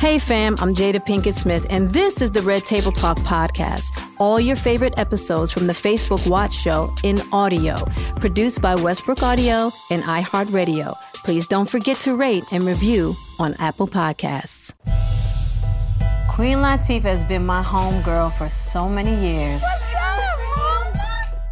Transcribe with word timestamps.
Hey 0.00 0.18
fam, 0.18 0.56
I'm 0.60 0.74
Jada 0.74 0.96
Pinkett 0.96 1.34
Smith, 1.34 1.66
and 1.68 1.92
this 1.92 2.22
is 2.22 2.32
the 2.32 2.40
Red 2.40 2.64
Table 2.64 2.90
Talk 2.90 3.18
podcast. 3.18 3.84
All 4.18 4.40
your 4.40 4.56
favorite 4.56 4.94
episodes 4.96 5.50
from 5.50 5.66
the 5.66 5.74
Facebook 5.74 6.26
Watch 6.26 6.54
Show 6.54 6.94
in 7.02 7.20
audio, 7.32 7.76
produced 8.16 8.62
by 8.62 8.76
Westbrook 8.76 9.22
Audio 9.22 9.70
and 9.90 10.02
iHeartRadio. 10.04 10.96
Please 11.16 11.46
don't 11.46 11.68
forget 11.68 11.98
to 11.98 12.16
rate 12.16 12.50
and 12.50 12.64
review 12.64 13.14
on 13.38 13.52
Apple 13.58 13.86
Podcasts. 13.86 14.72
Queen 16.30 16.56
Latifah 16.60 17.02
has 17.02 17.22
been 17.24 17.44
my 17.44 17.62
homegirl 17.62 18.32
for 18.32 18.48
so 18.48 18.88
many 18.88 19.14
years. 19.14 19.62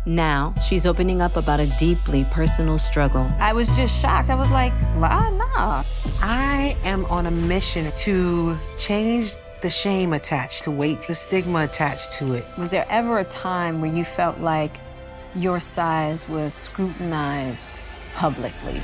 Now 0.09 0.55
she's 0.67 0.87
opening 0.87 1.21
up 1.21 1.37
about 1.37 1.61
a 1.61 1.67
deeply 1.79 2.25
personal 2.31 2.79
struggle. 2.79 3.31
I 3.39 3.53
was 3.53 3.69
just 3.69 4.01
shocked. 4.01 4.31
I 4.31 4.37
was 4.37 4.51
like, 4.51 4.73
la, 4.97 5.29
nah. 5.29 5.85
I 6.23 6.75
am 6.83 7.05
on 7.07 7.27
a 7.27 7.31
mission 7.31 7.93
to 7.93 8.57
change 8.79 9.35
the 9.61 9.69
shame 9.69 10.15
attached 10.15 10.63
to 10.63 10.71
weight, 10.71 11.07
the 11.07 11.15
stigma 11.15 11.65
attached 11.65 12.13
to 12.13 12.33
it. 12.33 12.47
Was 12.57 12.71
there 12.71 12.87
ever 12.89 13.19
a 13.19 13.25
time 13.25 13.83
where 13.83 13.93
you 13.93 14.03
felt 14.03 14.39
like 14.39 14.81
your 15.35 15.61
size 15.61 16.27
was 16.27 16.55
scrutinized 16.55 17.81
publicly? 18.15 18.81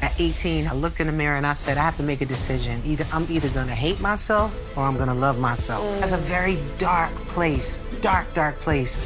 At 0.00 0.18
18, 0.18 0.66
I 0.66 0.72
looked 0.72 1.00
in 1.00 1.08
the 1.08 1.12
mirror 1.12 1.36
and 1.36 1.46
I 1.46 1.52
said, 1.52 1.76
I 1.76 1.82
have 1.82 1.98
to 1.98 2.02
make 2.02 2.22
a 2.22 2.26
decision. 2.26 2.80
Either 2.86 3.04
I'm 3.12 3.26
either 3.28 3.50
gonna 3.50 3.74
hate 3.74 4.00
myself 4.00 4.56
or 4.78 4.84
I'm 4.84 4.96
gonna 4.96 5.14
love 5.14 5.38
myself. 5.38 5.82
That's 6.00 6.12
a 6.12 6.16
very 6.16 6.58
dark 6.78 7.14
place, 7.26 7.80
dark, 8.00 8.32
dark 8.32 8.58
place. 8.60 8.96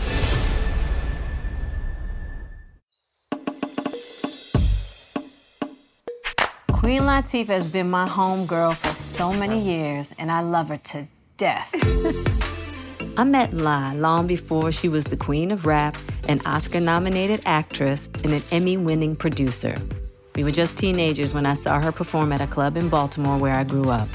Queen 6.83 7.03
Latifah 7.03 7.47
has 7.47 7.69
been 7.69 7.89
my 7.89 8.09
homegirl 8.09 8.75
for 8.75 8.93
so 8.93 9.33
many 9.33 9.61
years, 9.61 10.13
and 10.19 10.33
I 10.33 10.41
love 10.41 10.67
her 10.67 10.79
to 10.79 11.07
death. 11.37 11.73
I 13.17 13.23
met 13.23 13.55
La 13.55 13.93
long 13.93 14.27
before 14.27 14.73
she 14.73 14.89
was 14.89 15.05
the 15.05 15.17
queen 15.17 15.53
of 15.53 15.65
rap, 15.65 15.97
an 16.27 16.41
Oscar 16.45 16.81
nominated 16.81 17.41
actress, 17.47 18.11
and 18.25 18.33
an 18.33 18.43
Emmy 18.51 18.77
winning 18.77 19.15
producer. 19.15 19.77
We 20.35 20.43
were 20.43 20.51
just 20.51 20.77
teenagers 20.77 21.33
when 21.33 21.47
I 21.47 21.55
saw 21.55 21.81
her 21.81 21.93
perform 21.93 22.33
at 22.33 22.41
a 22.41 22.49
club 22.49 22.77
in 22.77 22.89
Baltimore 22.89 23.39
where 23.39 23.55
I 23.55 23.63
grew 23.63 23.89
up. 23.89 24.09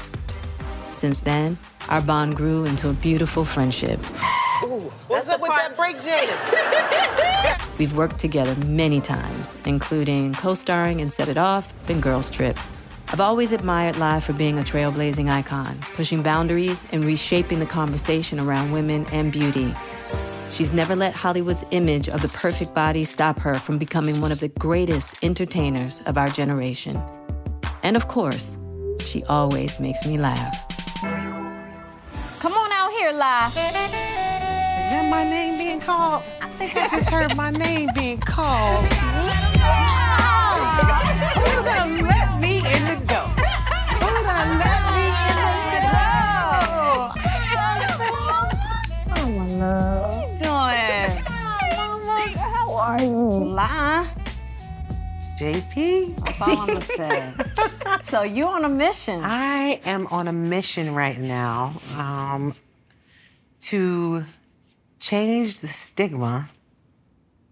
Since 0.92 1.20
then, 1.20 1.56
our 1.88 2.02
bond 2.02 2.36
grew 2.36 2.66
into 2.66 2.90
a 2.90 2.92
beautiful 2.92 3.46
friendship. 3.46 3.98
Ooh, 4.64 4.90
what's 5.06 5.28
up 5.28 5.40
with 5.40 5.50
that 5.50 5.76
break, 5.76 5.98
Jada? 5.98 7.58
We've 7.78 7.96
worked 7.96 8.18
together 8.18 8.56
many 8.66 9.00
times, 9.00 9.56
including 9.66 10.34
co 10.34 10.54
starring 10.54 10.98
in 10.98 11.10
Set 11.10 11.28
It 11.28 11.38
Off 11.38 11.72
and 11.88 12.02
Girls 12.02 12.28
Trip. 12.30 12.58
I've 13.08 13.20
always 13.20 13.52
admired 13.52 13.96
Live 13.98 14.24
for 14.24 14.32
being 14.32 14.58
a 14.58 14.62
trailblazing 14.62 15.30
icon, 15.30 15.78
pushing 15.94 16.22
boundaries 16.22 16.88
and 16.90 17.04
reshaping 17.04 17.60
the 17.60 17.66
conversation 17.66 18.40
around 18.40 18.72
women 18.72 19.06
and 19.12 19.32
beauty. 19.32 19.72
She's 20.50 20.72
never 20.72 20.96
let 20.96 21.14
Hollywood's 21.14 21.64
image 21.70 22.08
of 22.08 22.20
the 22.20 22.28
perfect 22.28 22.74
body 22.74 23.04
stop 23.04 23.38
her 23.38 23.54
from 23.54 23.78
becoming 23.78 24.20
one 24.20 24.32
of 24.32 24.40
the 24.40 24.48
greatest 24.48 25.22
entertainers 25.24 26.02
of 26.06 26.18
our 26.18 26.28
generation. 26.28 27.00
And 27.84 27.96
of 27.96 28.08
course, 28.08 28.58
she 28.98 29.22
always 29.24 29.78
makes 29.78 30.04
me 30.04 30.18
laugh. 30.18 30.68
Come 32.40 32.54
on 32.54 32.72
out 32.72 32.90
here, 32.90 33.12
La. 33.12 34.07
Is 34.88 34.92
that 34.92 35.10
my 35.10 35.22
name 35.22 35.58
being 35.58 35.80
called? 35.80 36.22
I 36.40 36.48
think 36.56 36.74
I 36.74 36.88
just 36.88 37.10
heard 37.10 37.36
my 37.36 37.50
name 37.50 37.90
being 37.94 38.16
called. 38.20 38.86
Who's 38.86 39.20
gonna 41.62 42.08
let 42.08 42.40
me 42.40 42.56
in 42.56 42.84
the 42.88 42.96
door? 43.04 43.28
Who's 44.00 44.24
gonna 44.24 44.56
let 44.64 44.80
me 44.96 45.04
in 45.28 45.36
the 45.76 45.92
door? 45.92 47.12
Oh, 49.12 49.28
my 49.36 49.44
love. 49.60 50.08
What 50.08 50.08
are 50.08 50.24
you 50.24 50.38
doing? 50.38 51.20
How 52.40 52.72
are 52.72 53.02
you? 53.02 53.44
La, 53.44 54.06
JP? 55.38 56.16
that's 56.24 56.40
all 56.40 56.60
I'm 56.60 56.66
gonna 56.66 56.80
say. 56.80 57.34
so 58.00 58.22
you're 58.22 58.48
on 58.48 58.64
a 58.64 58.70
mission. 58.70 59.20
I 59.22 59.82
am 59.84 60.06
on 60.06 60.28
a 60.28 60.32
mission 60.32 60.94
right 60.94 61.18
now 61.18 61.78
um, 61.94 62.54
to 63.60 64.24
change 64.98 65.60
the 65.60 65.68
stigma 65.68 66.48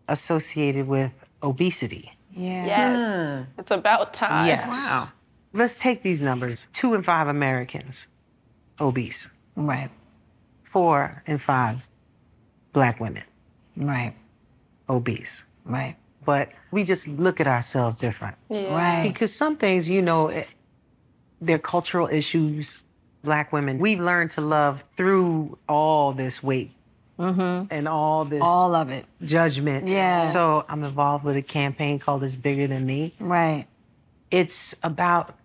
associated 0.09 0.87
with 0.87 1.13
obesity. 1.43 2.13
Yeah. 2.33 2.67
Yes. 2.67 3.47
It's 3.59 3.71
about 3.71 4.13
time. 4.15 4.47
Yes. 4.47 4.69
Wow. 4.69 5.05
Let's 5.53 5.79
take 5.79 6.03
these 6.03 6.21
numbers. 6.21 6.69
Two 6.73 6.95
in 6.95 7.03
five 7.03 7.29
Americans 7.29 8.09
obese. 8.81 9.29
Right, 9.59 9.89
Four 10.65 11.23
in 11.27 11.39
five 11.39 11.89
black 12.75 13.01
women 13.01 13.23
right, 13.75 14.13
obese. 14.87 15.45
right, 15.65 15.97
But 16.27 16.51
we 16.73 16.85
just 16.85 17.09
look 17.09 17.41
at 17.41 17.47
ourselves 17.47 17.97
different. 17.97 18.37
right. 18.51 19.05
Because 19.11 19.35
some 19.35 19.57
things, 19.57 19.89
you 19.89 20.03
know, 20.03 20.29
eh, 20.29 20.45
they're 21.41 21.59
cultural 21.59 22.07
issues. 22.09 22.81
Black 23.25 23.51
women, 23.51 23.79
we've 23.79 23.99
learned 24.01 24.31
to 24.33 24.43
love 24.43 24.85
through 24.97 25.57
all 25.71 26.13
this 26.13 26.43
weight 26.43 26.71
mm-hmm. 27.19 27.67
and 27.71 27.89
all 27.89 28.25
this 28.25 28.43
all 28.43 28.75
of 28.75 28.91
it 28.91 29.07
judgment. 29.23 29.89
Yeah. 29.89 30.21
So 30.21 30.65
I'm 30.69 30.85
involved 30.85 31.25
with 31.25 31.37
a 31.37 31.43
campaign 31.43 31.99
called 31.99 32.23
"It's 32.25 32.37
Bigger 32.37 32.67
Than 32.67 32.87
Me." 32.87 33.15
Right. 33.21 33.65
It's 34.31 34.75
about 34.83 35.37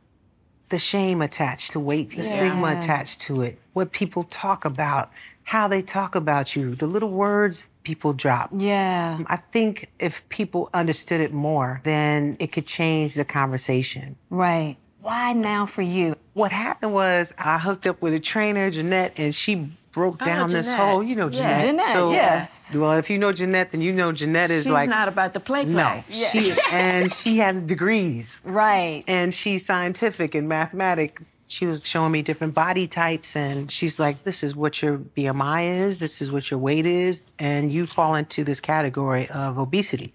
the 0.70 0.80
shame 0.80 1.22
attached 1.22 1.72
to 1.72 1.80
weight, 1.80 2.10
the 2.12 2.18
yeah. 2.18 2.22
stigma 2.24 2.78
attached 2.78 3.22
to 3.22 3.42
it, 3.42 3.60
what 3.74 3.92
people 3.92 4.24
talk 4.24 4.66
about, 4.66 5.12
how 5.44 5.68
they 5.68 5.82
talk 5.82 6.16
about 6.16 6.56
you, 6.56 6.76
the 6.76 6.88
little 6.88 7.12
words 7.12 7.68
people 7.84 8.14
drop. 8.14 8.50
Yeah. 8.58 9.20
I 9.28 9.36
think 9.36 9.90
if 10.00 10.28
people 10.30 10.70
understood 10.74 11.22
it 11.22 11.34
more, 11.34 11.82
then 11.84 12.38
it 12.40 12.52
could 12.52 12.66
change 12.66 13.16
the 13.16 13.26
conversation. 13.26 14.16
Right. 14.30 14.78
Why 15.02 15.34
now 15.34 15.66
for 15.66 15.82
you? 15.82 16.16
What 16.34 16.52
happened 16.52 16.94
was 16.94 17.34
I 17.38 17.58
hooked 17.58 17.88
up 17.88 18.02
with 18.02 18.14
a 18.14 18.20
trainer, 18.20 18.70
Jeanette, 18.70 19.14
and 19.18 19.34
she 19.34 19.72
broke 19.92 20.18
oh, 20.22 20.26
down 20.26 20.50
this 20.50 20.74
whole, 20.74 21.04
you 21.04 21.16
know, 21.16 21.30
Jeanette. 21.30 21.60
Yeah. 21.60 21.66
Jeanette, 21.68 21.94
so, 21.94 22.12
yes. 22.12 22.76
Well, 22.76 22.94
if 22.94 23.10
you 23.10 23.18
know 23.18 23.32
Jeanette, 23.32 23.72
then 23.72 23.82
you 23.82 23.94
know 23.94 24.12
Jeanette 24.12 24.52
is 24.52 24.66
she's 24.66 24.72
like. 24.72 24.88
She's 24.88 24.90
not 24.90 25.08
about 25.08 25.34
the 25.34 25.40
play 25.40 25.64
play. 25.64 25.74
No, 25.74 26.04
yeah. 26.10 26.28
she 26.30 26.54
and 26.72 27.12
she 27.12 27.38
has 27.38 27.62
degrees. 27.62 28.40
Right. 28.44 29.04
And 29.08 29.34
she's 29.34 29.66
scientific 29.66 30.36
and 30.36 30.48
mathematic. 30.48 31.22
She 31.48 31.66
was 31.66 31.86
showing 31.86 32.14
me 32.14 32.22
different 32.22 32.54
body 32.54 32.88
types, 32.88 33.36
and 33.36 33.70
she's 33.70 34.00
like, 34.00 34.24
"This 34.24 34.42
is 34.42 34.56
what 34.56 34.82
your 34.82 34.98
BMI 34.98 35.82
is. 35.82 36.00
This 36.00 36.22
is 36.22 36.32
what 36.32 36.50
your 36.50 36.60
weight 36.60 36.86
is, 36.86 37.26
and 37.40 37.74
you 37.74 37.86
fall 37.86 38.16
into 38.16 38.46
this 38.46 38.62
category 38.62 39.28
of 39.30 39.58
obesity." 39.58 40.14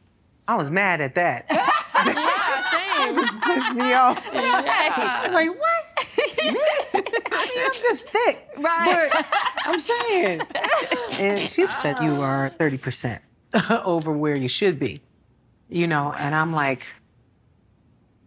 I 0.48 0.56
was 0.56 0.70
mad 0.70 1.02
at 1.02 1.14
that. 1.16 1.44
yeah, 1.50 3.04
same. 3.04 3.16
just 3.20 3.40
pissed 3.42 3.74
me 3.74 3.92
off. 3.92 4.30
Yeah. 4.32 4.62
I 4.96 5.20
was 5.24 5.34
like, 5.34 5.50
"What?" 5.50 5.85
I 6.18 7.50
mean, 7.54 7.64
I'm 7.64 7.72
just 7.72 8.08
thick. 8.08 8.48
Right. 8.58 9.08
But 9.12 9.26
I'm 9.64 9.80
saying. 9.80 10.40
And 11.18 11.40
she 11.40 11.66
said 11.66 11.98
you 12.00 12.20
are 12.20 12.50
30% 12.58 13.20
over 13.84 14.12
where 14.12 14.36
you 14.36 14.48
should 14.48 14.78
be. 14.78 15.02
You 15.68 15.86
know, 15.86 16.12
and 16.12 16.34
I'm 16.34 16.52
like, 16.52 16.86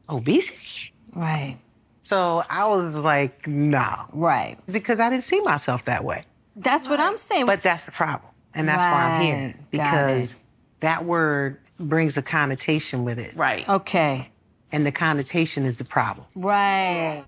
obesity? 0.09 0.93
Right. 1.13 1.57
So 2.01 2.43
I 2.49 2.65
was 2.67 2.97
like, 2.97 3.47
no. 3.47 4.05
Right. 4.11 4.57
Because 4.67 4.99
I 4.99 5.09
didn't 5.09 5.23
see 5.23 5.41
myself 5.41 5.85
that 5.85 6.03
way. 6.03 6.25
That's 6.55 6.89
what 6.89 6.99
I'm 6.99 7.17
saying. 7.17 7.45
But 7.45 7.61
that's 7.61 7.83
the 7.83 7.91
problem. 7.91 8.31
And 8.53 8.67
that's 8.67 8.83
right. 8.83 8.91
why 8.91 9.01
I'm 9.01 9.21
here. 9.21 9.55
Because 9.71 10.35
that 10.79 11.05
word 11.05 11.59
brings 11.79 12.17
a 12.17 12.21
connotation 12.21 13.03
with 13.03 13.19
it. 13.19 13.35
Right. 13.35 13.67
Okay. 13.69 14.31
And 14.71 14.85
the 14.85 14.91
connotation 14.91 15.65
is 15.65 15.77
the 15.77 15.85
problem. 15.85 16.25
Right. 16.35 17.25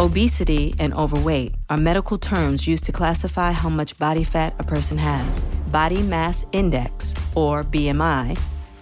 Obesity 0.00 0.74
and 0.80 0.92
overweight 0.94 1.54
are 1.70 1.76
medical 1.76 2.18
terms 2.18 2.66
used 2.66 2.82
to 2.82 2.90
classify 2.90 3.52
how 3.52 3.68
much 3.68 3.96
body 3.96 4.24
fat 4.24 4.52
a 4.58 4.64
person 4.64 4.98
has. 4.98 5.44
Body 5.70 6.02
mass 6.02 6.44
index, 6.50 7.14
or 7.36 7.62
BMI, 7.62 8.36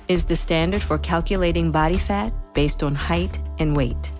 is 0.08 0.24
the 0.24 0.34
standard 0.34 0.82
for 0.82 0.96
calculating 0.96 1.70
body 1.70 1.98
fat 1.98 2.32
based 2.54 2.82
on 2.82 2.94
height 2.94 3.38
and 3.58 3.76
weight. 3.76 4.10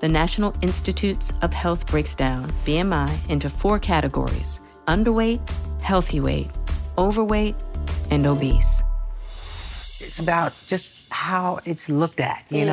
The 0.00 0.08
National 0.08 0.52
Institutes 0.62 1.32
of 1.42 1.52
Health 1.52 1.86
breaks 1.86 2.16
down 2.16 2.52
BMI 2.64 3.30
into 3.30 3.48
four 3.48 3.78
categories 3.78 4.60
underweight, 4.88 5.48
healthy 5.80 6.18
weight, 6.18 6.50
overweight, 6.98 7.54
and 8.10 8.26
obese 8.26 8.82
it's 10.06 10.20
about 10.20 10.52
just 10.66 10.98
how 11.10 11.60
it's 11.64 11.88
looked 11.88 12.20
at, 12.20 12.44
you 12.48 12.60
yeah. 12.60 12.64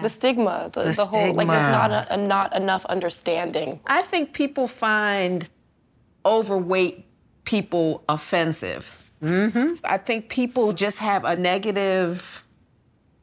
know? 0.00 0.02
The 0.02 0.10
stigma, 0.10 0.70
the, 0.74 0.84
the, 0.84 0.92
the 0.92 1.04
whole, 1.04 1.22
stigma. 1.22 1.44
like, 1.44 1.48
there's 1.48 1.70
not, 1.70 1.90
a, 1.90 2.14
a, 2.14 2.16
not 2.16 2.56
enough 2.56 2.84
understanding. 2.86 3.80
I 3.86 4.02
think 4.02 4.32
people 4.32 4.66
find 4.66 5.48
overweight 6.26 7.06
people 7.44 8.02
offensive. 8.08 9.10
Mm-hmm. 9.22 9.74
I 9.84 9.98
think 9.98 10.28
people 10.28 10.72
just 10.72 10.98
have 10.98 11.24
a 11.24 11.36
negative, 11.36 12.44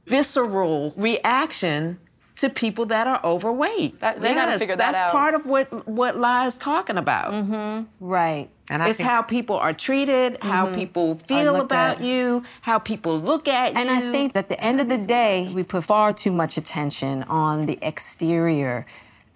visceral 0.05 0.93
reaction 0.95 1.99
to 2.39 2.49
people 2.49 2.85
that 2.87 3.05
are 3.05 3.19
overweight. 3.23 3.99
That, 3.99 4.21
they 4.21 4.29
yes, 4.29 4.47
gotta 4.47 4.59
figure 4.59 4.75
that 4.77 4.91
that's 4.93 4.97
out. 4.97 5.11
part 5.11 5.33
of 5.33 5.45
what 5.45 5.87
what 5.87 6.17
La's 6.17 6.57
talking 6.57 6.97
about. 6.97 7.31
Mm-hmm. 7.31 7.85
Right. 7.99 8.49
And 8.69 8.83
it's 8.83 8.97
think, 8.97 9.09
how 9.09 9.23
people 9.23 9.57
are 9.57 9.73
treated, 9.73 10.33
mm-hmm. 10.33 10.47
how 10.47 10.73
people 10.73 11.15
feel 11.15 11.55
about 11.57 11.97
at. 11.97 12.03
you, 12.03 12.43
how 12.61 12.79
people 12.79 13.19
look 13.19 13.47
at 13.47 13.75
and 13.75 13.89
you. 13.89 13.95
And 13.95 14.03
I 14.03 14.11
think 14.11 14.33
that 14.33 14.45
at 14.45 14.49
the 14.49 14.63
end 14.63 14.79
of 14.79 14.87
the 14.87 14.97
day, 14.97 15.51
we 15.53 15.63
put 15.63 15.83
far 15.83 16.13
too 16.13 16.31
much 16.31 16.55
attention 16.55 17.23
on 17.23 17.65
the 17.65 17.79
exterior 17.81 18.85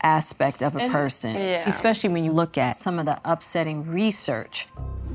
aspect 0.02 0.62
of 0.62 0.76
a 0.76 0.82
and, 0.82 0.92
person, 0.92 1.36
yeah. 1.36 1.68
especially 1.68 2.10
when 2.10 2.24
you 2.24 2.32
look 2.32 2.58
at 2.58 2.76
some 2.76 3.00
of 3.00 3.06
the 3.06 3.20
upsetting 3.26 3.86
research. 3.88 4.68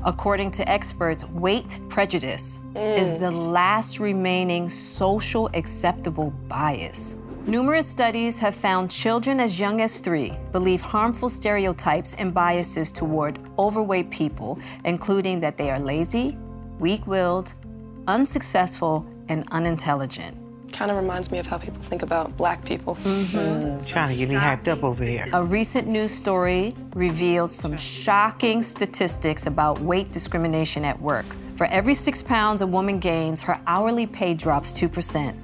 According 0.05 0.51
to 0.51 0.69
experts, 0.69 1.23
weight 1.25 1.79
prejudice 1.89 2.61
mm. 2.73 2.97
is 2.97 3.15
the 3.15 3.31
last 3.31 3.99
remaining 3.99 4.69
social 4.69 5.49
acceptable 5.53 6.31
bias. 6.47 7.17
Numerous 7.47 7.87
studies 7.87 8.37
have 8.39 8.53
found 8.53 8.91
children 8.91 9.39
as 9.39 9.59
young 9.59 9.81
as 9.81 10.01
three 10.01 10.33
believe 10.51 10.81
harmful 10.81 11.29
stereotypes 11.29 12.13
and 12.15 12.33
biases 12.33 12.91
toward 12.91 13.39
overweight 13.57 14.11
people, 14.11 14.59
including 14.83 15.39
that 15.39 15.57
they 15.57 15.71
are 15.71 15.79
lazy, 15.79 16.37
weak 16.79 17.07
willed, 17.07 17.53
unsuccessful, 18.07 19.07
and 19.29 19.47
unintelligent. 19.51 20.37
Kind 20.71 20.91
of 20.91 20.97
reminds 20.97 21.31
me 21.31 21.39
of 21.39 21.47
how 21.47 21.57
people 21.57 21.81
think 21.81 22.03
about 22.03 22.35
black 22.37 22.63
people. 22.63 22.95
Mm-hmm. 22.97 23.37
Mm, 23.37 23.87
trying 23.87 24.09
to 24.09 24.15
get 24.15 24.29
me 24.29 24.35
hyped 24.35 24.67
up 24.67 24.83
over 24.83 25.03
here. 25.03 25.27
A 25.33 25.43
recent 25.43 25.87
news 25.87 26.11
story 26.11 26.75
revealed 26.93 27.51
some 27.51 27.75
shocking 27.77 28.61
statistics 28.61 29.47
about 29.47 29.79
weight 29.79 30.11
discrimination 30.11 30.85
at 30.85 31.01
work. 31.01 31.25
For 31.55 31.65
every 31.67 31.95
six 31.95 32.21
pounds 32.21 32.61
a 32.61 32.67
woman 32.67 32.99
gains, 32.99 33.41
her 33.41 33.59
hourly 33.65 34.05
pay 34.05 34.35
drops 34.35 34.71
2% 34.73 35.35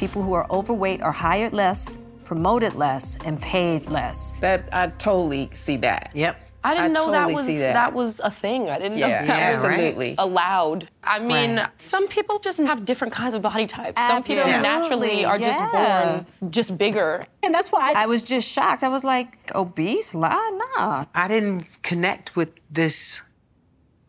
people 0.00 0.22
who 0.22 0.32
are 0.32 0.50
overweight 0.50 1.02
are 1.02 1.12
hired 1.12 1.52
less, 1.52 1.98
promoted 2.24 2.74
less, 2.74 3.18
and 3.26 3.40
paid 3.42 3.84
less. 3.86 4.32
That 4.40 4.66
I 4.72 4.86
totally 4.86 5.50
see 5.52 5.76
that. 5.76 6.10
Yep. 6.14 6.40
I 6.64 6.74
didn't 6.74 6.84
I 6.84 6.88
know 6.88 7.06
totally 7.06 7.18
that 7.18 7.34
was 7.34 7.46
that. 7.46 7.72
that. 7.74 7.92
was 7.92 8.20
a 8.20 8.30
thing. 8.30 8.70
I 8.70 8.78
didn't 8.78 8.98
yeah, 8.98 9.06
know 9.06 9.26
that 9.26 9.38
yeah, 9.38 9.48
was 9.50 9.64
absolutely. 9.64 10.14
allowed. 10.16 10.88
I 11.04 11.18
mean, 11.18 11.56
right. 11.56 11.68
some 11.78 12.08
people 12.08 12.38
just 12.38 12.58
have 12.58 12.84
different 12.84 13.12
kinds 13.12 13.34
of 13.34 13.42
body 13.42 13.66
types. 13.66 13.94
Absolutely. 13.96 14.52
Some 14.52 14.62
people 14.62 14.62
naturally 14.62 15.24
are 15.24 15.38
yeah. 15.38 15.46
just 15.48 16.26
born 16.40 16.50
just 16.50 16.78
bigger. 16.78 17.26
And 17.42 17.52
that's 17.54 17.70
why 17.70 17.92
I 17.94 18.06
was 18.06 18.22
just 18.22 18.48
shocked. 18.48 18.82
I 18.82 18.88
was 18.88 19.04
like, 19.04 19.50
obese? 19.54 20.14
Nah. 20.14 21.04
I 21.14 21.28
didn't 21.28 21.66
connect 21.82 22.36
with 22.36 22.50
this 22.70 23.20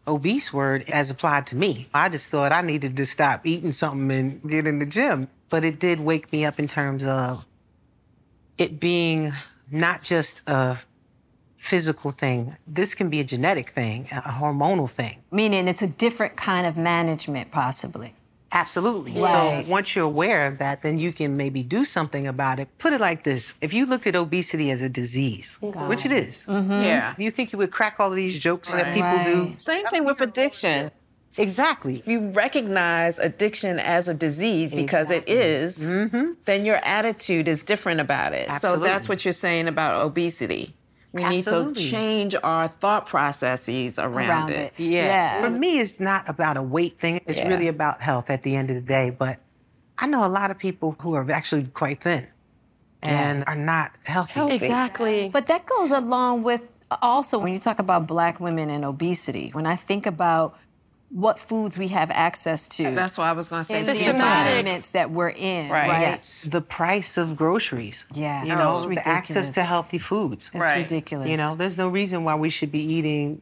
obese 0.07 0.53
word 0.53 0.89
as 0.89 1.09
applied 1.09 1.47
to 1.47 1.55
me. 1.55 1.87
I 1.93 2.09
just 2.09 2.29
thought 2.29 2.51
I 2.51 2.61
needed 2.61 2.97
to 2.97 3.05
stop 3.05 3.45
eating 3.45 3.71
something 3.71 4.11
and 4.11 4.49
get 4.49 4.67
in 4.67 4.79
the 4.79 4.85
gym. 4.85 5.29
But 5.51 5.63
it 5.63 5.79
did 5.79 5.99
wake 5.99 6.31
me 6.31 6.45
up 6.45 6.57
in 6.57 6.67
terms 6.67 7.05
of 7.05 7.45
it 8.57 8.79
being 8.79 9.33
not 9.69 10.01
just 10.01 10.41
a 10.47 10.79
physical 11.57 12.09
thing. 12.09 12.55
This 12.65 12.95
can 12.95 13.09
be 13.09 13.19
a 13.19 13.23
genetic 13.23 13.69
thing, 13.69 14.07
a 14.11 14.31
hormonal 14.31 14.89
thing. 14.89 15.17
Meaning 15.29 15.67
it's 15.67 15.83
a 15.83 15.87
different 15.87 16.35
kind 16.35 16.65
of 16.65 16.77
management, 16.77 17.51
possibly. 17.51 18.15
Absolutely. 18.53 19.13
Right. 19.13 19.65
So 19.65 19.71
once 19.71 19.95
you're 19.95 20.05
aware 20.05 20.47
of 20.47 20.57
that, 20.57 20.81
then 20.81 20.99
you 20.99 21.13
can 21.13 21.37
maybe 21.37 21.63
do 21.63 21.85
something 21.85 22.27
about 22.27 22.59
it. 22.59 22.67
Put 22.79 22.93
it 22.93 22.99
like 22.99 23.23
this 23.23 23.53
if 23.61 23.73
you 23.73 23.85
looked 23.85 24.07
at 24.07 24.15
obesity 24.15 24.71
as 24.71 24.81
a 24.81 24.89
disease, 24.89 25.57
God. 25.61 25.87
which 25.87 26.05
it 26.05 26.11
is, 26.11 26.45
mm-hmm. 26.45 26.71
yeah. 26.71 27.13
do 27.17 27.23
you 27.23 27.31
think 27.31 27.53
you 27.53 27.57
would 27.59 27.71
crack 27.71 27.97
all 27.99 28.09
of 28.09 28.15
these 28.15 28.37
jokes 28.37 28.71
right. 28.71 28.83
that 28.83 28.93
people 28.93 29.09
right. 29.09 29.25
do? 29.25 29.55
Same 29.59 29.85
thing 29.87 30.03
with 30.03 30.19
addiction. 30.19 30.91
Exactly. 31.37 31.97
If 31.99 32.07
you 32.07 32.29
recognize 32.31 33.19
addiction 33.19 33.79
as 33.79 34.07
a 34.07 34.13
disease 34.13 34.71
because 34.71 35.09
exactly. 35.09 35.33
it 35.35 35.45
is, 35.45 35.87
mm-hmm. 35.87 36.31
then 36.45 36.65
your 36.65 36.77
attitude 36.83 37.47
is 37.47 37.63
different 37.63 38.01
about 38.01 38.33
it. 38.33 38.49
Absolutely. 38.49 38.87
So 38.87 38.93
that's 38.93 39.09
what 39.09 39.23
you're 39.23 39.31
saying 39.31 39.67
about 39.67 40.01
obesity. 40.01 40.75
We 41.13 41.23
Absolutely. 41.23 41.67
need 41.67 41.75
to 41.75 41.91
change 41.91 42.35
our 42.41 42.67
thought 42.69 43.05
processes 43.05 43.99
around, 43.99 44.29
Around 44.29 44.49
it. 44.51 44.73
it. 44.77 44.83
Yeah. 44.83 45.05
Yeah. 45.05 45.41
For 45.41 45.49
me, 45.49 45.79
it's 45.79 45.99
not 45.99 46.29
about 46.29 46.57
a 46.57 46.61
weight 46.61 46.99
thing. 46.99 47.21
It's 47.25 47.37
Yeah. 47.37 47.49
really 47.49 47.67
about 47.67 48.01
health 48.01 48.29
at 48.29 48.43
the 48.43 48.55
end 48.55 48.69
of 48.69 48.75
the 48.75 48.81
day. 48.81 49.09
But 49.09 49.39
I 49.97 50.07
know 50.07 50.25
a 50.25 50.29
lot 50.29 50.51
of 50.51 50.57
people 50.57 50.95
who 51.01 51.13
are 51.15 51.29
actually 51.31 51.63
quite 51.65 52.01
thin 52.01 52.27
and 53.01 53.43
are 53.45 53.55
not 53.55 53.91
healthy. 54.05 54.33
healthy. 54.33 54.55
Exactly. 54.55 55.29
But 55.31 55.47
that 55.47 55.65
goes 55.65 55.91
along 55.91 56.43
with 56.43 56.67
also 57.01 57.39
when 57.39 57.51
you 57.51 57.59
talk 57.59 57.79
about 57.79 58.07
black 58.07 58.39
women 58.39 58.69
and 58.69 58.85
obesity. 58.85 59.49
When 59.53 59.65
I 59.65 59.75
think 59.75 60.05
about 60.05 60.57
what 61.13 61.37
foods 61.37 61.77
we 61.77 61.89
have 61.89 62.09
access 62.11 62.67
to. 62.69 62.95
That's 62.95 63.17
what 63.17 63.25
I 63.25 63.33
was 63.33 63.49
going 63.49 63.59
to 63.61 63.65
say. 63.65 63.79
in 63.81 63.85
the 63.85 64.09
environments 64.09 64.91
that 64.91 65.11
we're 65.11 65.29
in, 65.29 65.69
Right. 65.69 65.89
right? 65.89 66.01
Yes. 66.01 66.47
The 66.51 66.61
price 66.61 67.17
of 67.17 67.35
groceries. 67.35 68.05
Yeah. 68.13 68.43
You 68.45 68.53
Oh, 68.53 68.57
know, 68.57 68.71
it's 68.89 69.03
the 69.03 69.07
access 69.09 69.49
to 69.55 69.63
healthy 69.63 69.97
foods. 69.97 70.49
It's 70.53 70.63
Right. 70.63 70.77
ridiculous. 70.77 71.27
You 71.27 71.35
know, 71.35 71.53
there's 71.55 71.77
no 71.77 71.89
reason 71.89 72.23
why 72.23 72.35
we 72.35 72.49
should 72.49 72.71
be 72.71 72.79
eating 72.81 73.41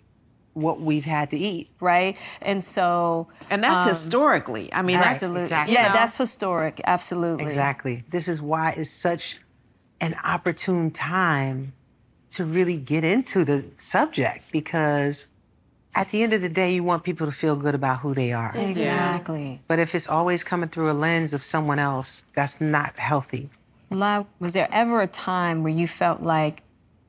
what 0.54 0.82
we've 0.82 1.06
had 1.06 1.30
to 1.30 1.38
eat. 1.38 1.70
right? 1.80 2.18
And 2.42 2.62
so, 2.64 3.28
And 3.52 3.64
that's 3.64 3.84
um, 3.84 3.88
historically. 3.88 4.74
I 4.74 4.82
mean, 4.82 4.98
that's 4.98 5.18
absolutely, 5.18 5.42
exactly. 5.44 5.74
yeah, 5.76 5.84
you 5.84 5.88
know. 5.90 5.94
that's 5.94 6.18
historic, 6.18 6.82
absolutely, 6.86 7.46
Exactly. 7.46 8.04
This 8.10 8.28
is 8.28 8.42
why 8.42 8.72
it's 8.72 8.90
such 8.90 9.38
an 10.02 10.16
opportune 10.24 10.90
time 10.92 11.74
to 12.32 12.46
really 12.46 12.78
get 12.78 13.04
into 13.04 13.46
the 13.46 13.66
subject 13.78 14.46
because 14.52 15.28
At 15.96 16.10
the 16.10 16.24
end 16.24 16.34
of 16.34 16.42
the 16.42 16.50
day, 16.50 16.74
you 16.74 16.84
want 16.84 17.04
people 17.04 17.26
to 17.26 17.32
feel 17.32 17.56
good 17.56 17.76
about 17.76 18.00
who 18.00 18.14
they 18.14 18.32
are. 18.32 18.56
Exactly. 18.56 19.62
But 19.68 19.80
if 19.80 19.96
it's 19.96 20.08
always 20.08 20.44
coming 20.44 20.70
through 20.70 20.92
a 20.92 20.94
lens 20.94 21.34
of 21.34 21.44
someone 21.44 21.80
else, 21.80 22.24
that's 22.36 22.62
not 22.62 22.98
healthy. 22.98 23.50
La, 23.90 24.26
was 24.40 24.54
there 24.54 24.68
ever 24.72 25.02
a 25.02 25.08
time 25.08 25.64
where 25.64 25.74
you 25.74 25.88
felt 25.88 26.22
like 26.22 26.64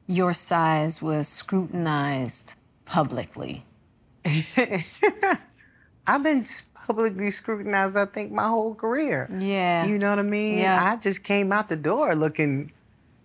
your 0.07 0.33
size 0.33 1.03
was 1.03 1.29
scrutinized 1.29 2.55
publicly? 2.87 3.65
I've 4.25 6.23
been 6.23 6.45
publicly 6.87 7.31
scrutinized, 7.31 7.97
I 7.97 8.07
think, 8.07 8.33
my 8.33 8.49
whole 8.49 8.75
career. 8.75 9.31
Yeah. 9.39 9.87
You 9.87 9.99
know 9.99 10.11
what 10.11 10.19
I 10.19 10.23
mean? 10.23 10.59
Yeah. 10.59 10.93
I 10.93 10.97
just 10.97 11.23
came 11.23 11.53
out 11.53 11.69
the 11.69 11.77
door 11.77 12.15
looking 12.15 12.73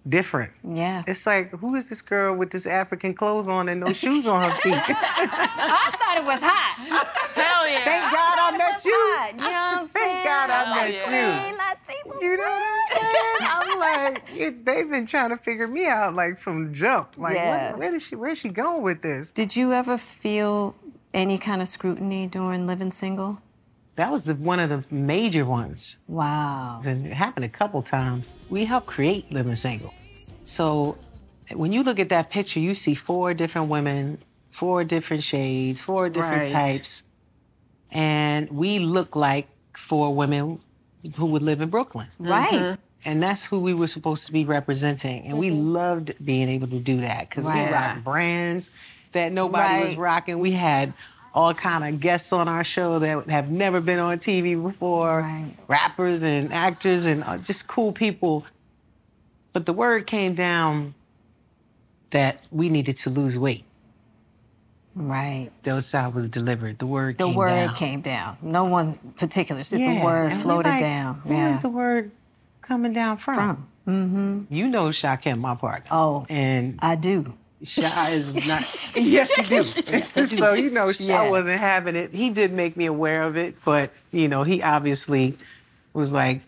different. 0.07 0.51
Yeah. 0.63 1.03
It's 1.07 1.25
like, 1.25 1.51
who 1.51 1.75
is 1.75 1.87
this 1.89 2.01
girl 2.01 2.35
with 2.35 2.51
this 2.51 2.65
African 2.65 3.13
clothes 3.13 3.49
on 3.49 3.69
and 3.69 3.79
no 3.81 3.93
shoes 3.93 4.27
on 4.27 4.43
her 4.43 4.51
feet? 4.61 4.73
I 4.87 5.95
thought 5.99 6.17
it 6.17 6.25
was 6.25 6.41
hot. 6.43 6.75
Hell 7.35 7.67
yeah. 7.67 7.83
Thank 7.83 8.11
God 8.13 8.37
I 8.39 8.57
met 8.57 8.85
you. 8.85 8.91
Hot, 8.95 9.31
you 9.33 9.37
know 9.37 9.45
what 9.45 9.77
I'm 9.79 9.83
saying? 9.85 10.05
Thank 10.13 10.25
God 10.25 10.49
I 10.49 10.59
was 10.61 10.69
met 10.69 10.93
like, 10.93 11.05
you. 11.07 12.27
You 12.29 12.37
know 12.37 12.43
what 12.43 12.63
I'm 12.63 12.97
saying? 12.97 13.35
I'm 13.41 13.79
like, 13.79 14.23
it- 14.35 14.65
they've 14.65 14.89
been 14.89 15.05
trying 15.05 15.29
to 15.29 15.37
figure 15.37 15.67
me 15.67 15.87
out 15.87 16.13
like 16.15 16.39
from 16.39 16.73
jump. 16.73 17.13
Like, 17.17 17.35
Yeah. 17.35 17.71
what, 17.71 17.79
where 17.79 17.95
is 17.95 18.03
she? 18.03 18.15
Where's 18.15 18.37
she 18.37 18.49
going 18.49 18.81
with 18.83 19.01
this? 19.01 19.31
Did 19.31 19.55
you 19.55 19.73
ever 19.73 19.97
feel 19.97 20.75
any 21.13 21.37
kind 21.37 21.61
of 21.61 21.67
scrutiny 21.67 22.27
during 22.27 22.67
living 22.67 22.91
single? 22.91 23.41
That 23.95 24.11
was 24.11 24.25
the 24.25 24.35
one 24.35 24.59
of 24.59 24.69
the 24.69 24.83
major 24.93 25.45
ones. 25.45 25.97
Wow. 26.07 26.79
And 26.85 27.05
it 27.07 27.13
happened 27.13 27.45
a 27.45 27.49
couple 27.49 27.81
times. 27.81 28.27
We 28.49 28.65
helped 28.65 28.87
create 28.87 29.31
Living 29.31 29.55
Single. 29.55 29.93
So 30.43 30.97
when 31.53 31.71
you 31.71 31.81
look 31.83 31.99
at 31.99 32.09
that 32.09 32.29
picture, 32.29 32.59
you 32.59 32.73
see 32.73 32.93
four 32.93 33.33
different 33.33 33.69
women, 33.69 34.17
four 34.51 34.83
different 34.83 35.23
shades, 35.23 35.79
four 35.81 36.09
different 36.09 36.51
Right. 36.51 36.71
types. 36.73 37.03
And 37.91 38.49
we 38.49 38.79
look 38.79 39.15
like 39.15 39.47
four 39.77 40.13
women 40.13 40.59
who 41.15 41.27
would 41.27 41.41
live 41.41 41.61
in 41.61 41.69
Brooklyn. 41.69 42.07
Right. 42.19 42.51
Mhm. 42.51 42.77
And 43.05 43.21
that's 43.23 43.45
who 43.45 43.59
we 43.59 43.73
were 43.73 43.87
supposed 43.87 44.25
to 44.25 44.31
be 44.31 44.43
representing. 44.43 45.25
And 45.27 45.37
we 45.37 45.51
loved 45.51 46.13
being 46.23 46.49
able 46.49 46.67
to 46.69 46.79
do 46.79 47.01
that 47.01 47.29
because 47.29 47.45
Right. 47.45 47.67
we 47.67 47.73
rocked 47.73 48.03
brands 48.03 48.71
that 49.11 49.31
nobody 49.31 49.83
was 49.83 49.95
rocking. 49.95 50.39
We 50.39 50.51
had 50.51 50.93
all 51.35 51.53
kind 51.53 51.83
of 51.83 51.99
guests 51.99 52.31
on 52.31 52.47
our 52.47 52.63
show 52.63 52.97
that 52.99 53.29
have 53.29 53.51
never 53.51 53.81
been 53.81 53.99
on 53.99 54.17
TV 54.19 54.59
before, 54.61 55.29
rappers 55.67 56.23
and 56.23 56.53
actors 56.53 57.05
and 57.05 57.23
uh, 57.25 57.37
just 57.37 57.67
cool 57.67 57.91
people. 57.91 58.45
But 59.51 59.65
the 59.65 59.73
word 59.73 60.07
came 60.07 60.33
down 60.33 60.95
that 62.11 62.41
we 62.51 62.69
needed 62.69 62.95
to 62.97 63.09
lose 63.09 63.37
weight. 63.37 63.65
Right. 64.95 65.49
That's 65.63 65.91
how 65.91 66.09
was 66.09 66.29
delivered. 66.29 66.79
The 66.79 66.87
word 66.87 67.17
The 67.17 67.25
came 67.25 67.35
word 67.35 67.49
down. 67.49 67.75
came 67.75 68.01
down. 68.01 68.37
No 68.41 68.63
one 68.63 68.93
particular 69.17 69.63
said 69.63 69.81
Yeah, 69.81 69.99
the 69.99 70.05
word 70.05 70.33
floated 70.33 70.69
like, 70.69 70.79
down. 70.79 71.15
Where's 71.25 71.55
yeah. 71.55 71.61
the 71.61 71.69
word 71.69 72.11
coming 72.61 72.93
down 72.93 73.17
from? 73.17 73.35
From. 73.35 73.67
Mm-hmm. 73.87 74.53
You 74.53 74.67
know 74.69 74.87
Shakim, 74.87 75.39
my 75.39 75.55
partner. 75.55 75.89
Oh, 75.91 76.25
and 76.29 76.79
I 76.81 76.95
do. 76.95 77.33
Sha 77.63 78.07
is 78.09 78.47
not. 78.47 78.61
yes, 78.95 79.37
you 79.37 79.43
do. 79.43 79.55
Yes, 79.55 80.17
I 80.17 80.21
do. 80.21 80.27
so 80.27 80.53
you 80.53 80.69
know, 80.69 80.91
Sha 80.91 81.03
Yes. 81.03 81.31
wasn't 81.31 81.59
having 81.59 81.95
it. 81.95 82.11
He 82.13 82.29
did 82.29 82.51
make 82.51 82.75
me 82.77 82.85
aware 82.85 83.23
of 83.23 83.37
it, 83.37 83.55
but 83.63 83.91
you 84.11 84.27
know, 84.27 84.43
he 84.43 84.61
obviously 84.61 85.37
was 85.93 86.11
like, 86.11 86.41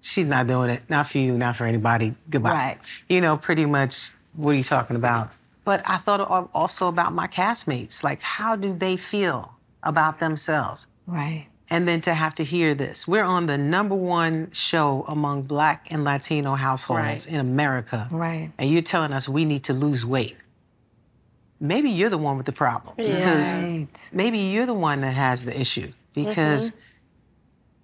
"She's 0.00 0.26
not 0.26 0.46
doing 0.46 0.70
it. 0.70 0.82
Not 0.88 1.08
for 1.08 1.18
you. 1.18 1.36
Not 1.38 1.56
for 1.56 1.64
anybody. 1.66 2.14
Goodbye." 2.30 2.50
Right. 2.50 2.78
You 3.08 3.20
know, 3.20 3.36
pretty 3.36 3.66
much. 3.66 4.10
What 4.34 4.50
are 4.50 4.54
you 4.54 4.64
talking 4.64 4.96
about? 4.96 5.30
But 5.64 5.82
I 5.86 5.96
thought 5.98 6.20
al- 6.20 6.50
also 6.52 6.88
about 6.88 7.12
my 7.14 7.26
castmates. 7.28 8.02
Like, 8.02 8.20
how 8.20 8.56
do 8.56 8.74
they 8.76 8.96
feel 8.96 9.54
about 9.84 10.18
themselves? 10.18 10.88
Right. 11.06 11.46
And 11.70 11.88
then 11.88 12.00
to 12.02 12.12
have 12.12 12.34
to 12.36 12.44
hear 12.44 12.74
this. 12.74 13.08
We're 13.08 13.24
on 13.24 13.46
the 13.46 13.56
number 13.56 13.94
one 13.94 14.50
show 14.52 15.04
among 15.08 15.42
Black 15.42 15.86
and 15.90 16.04
Latino 16.04 16.54
households 16.54 17.00
Right. 17.00 17.26
in 17.26 17.40
America. 17.40 18.06
Right. 18.10 18.50
And 18.58 18.70
you're 18.70 18.82
telling 18.82 19.12
us 19.12 19.28
we 19.28 19.44
need 19.44 19.64
to 19.64 19.72
lose 19.72 20.04
weight. 20.04 20.36
Maybe 21.60 21.88
you're 21.88 22.10
the 22.10 22.18
one 22.18 22.36
with 22.36 22.46
the 22.46 22.52
problem. 22.52 22.94
Because 22.96 23.54
Right. 23.54 24.10
maybe 24.12 24.38
you're 24.38 24.66
the 24.66 24.74
one 24.74 25.00
that 25.00 25.14
has 25.14 25.44
the 25.44 25.58
issue. 25.58 25.90
Because 26.14 26.72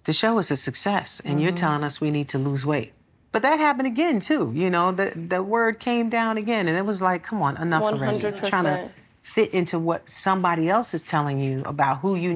the 0.03 0.13
show 0.13 0.37
is 0.37 0.51
a 0.51 0.55
success 0.55 1.21
and 1.25 1.41
you're 1.41 1.51
mm-hmm. 1.51 1.57
telling 1.57 1.83
us 1.83 1.99
we 1.99 2.11
need 2.11 2.29
to 2.29 2.37
lose 2.37 2.65
weight. 2.65 2.93
But 3.31 3.43
that 3.43 3.59
happened 3.59 3.87
again 3.87 4.19
too. 4.19 4.51
You 4.53 4.69
know, 4.69 4.91
the 4.91 5.13
the 5.15 5.41
word 5.41 5.79
came 5.79 6.09
down 6.09 6.37
again 6.37 6.67
and 6.67 6.77
it 6.77 6.85
was 6.85 7.01
like, 7.01 7.23
come 7.23 7.41
on, 7.41 7.57
enough 7.57 7.81
already. 7.83 8.19
You're 8.19 8.31
Trying 8.31 8.65
to 8.65 8.91
fit 9.21 9.53
into 9.53 9.79
what 9.79 10.09
somebody 10.09 10.67
else 10.69 10.93
is 10.93 11.03
telling 11.03 11.39
you 11.39 11.61
about 11.65 11.99
who 11.99 12.15
you 12.15 12.35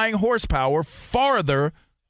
horsepower 0.09 0.83
farther 0.83 1.73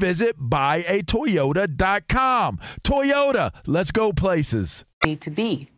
visit 0.00 0.38
buyatoyota.com. 0.40 2.58
Toyota, 2.82 3.52
let's 3.66 3.90
go 3.92 4.12
places. 4.12 4.84
Need 5.04 5.20
to 5.22 5.30
be. 5.30 5.68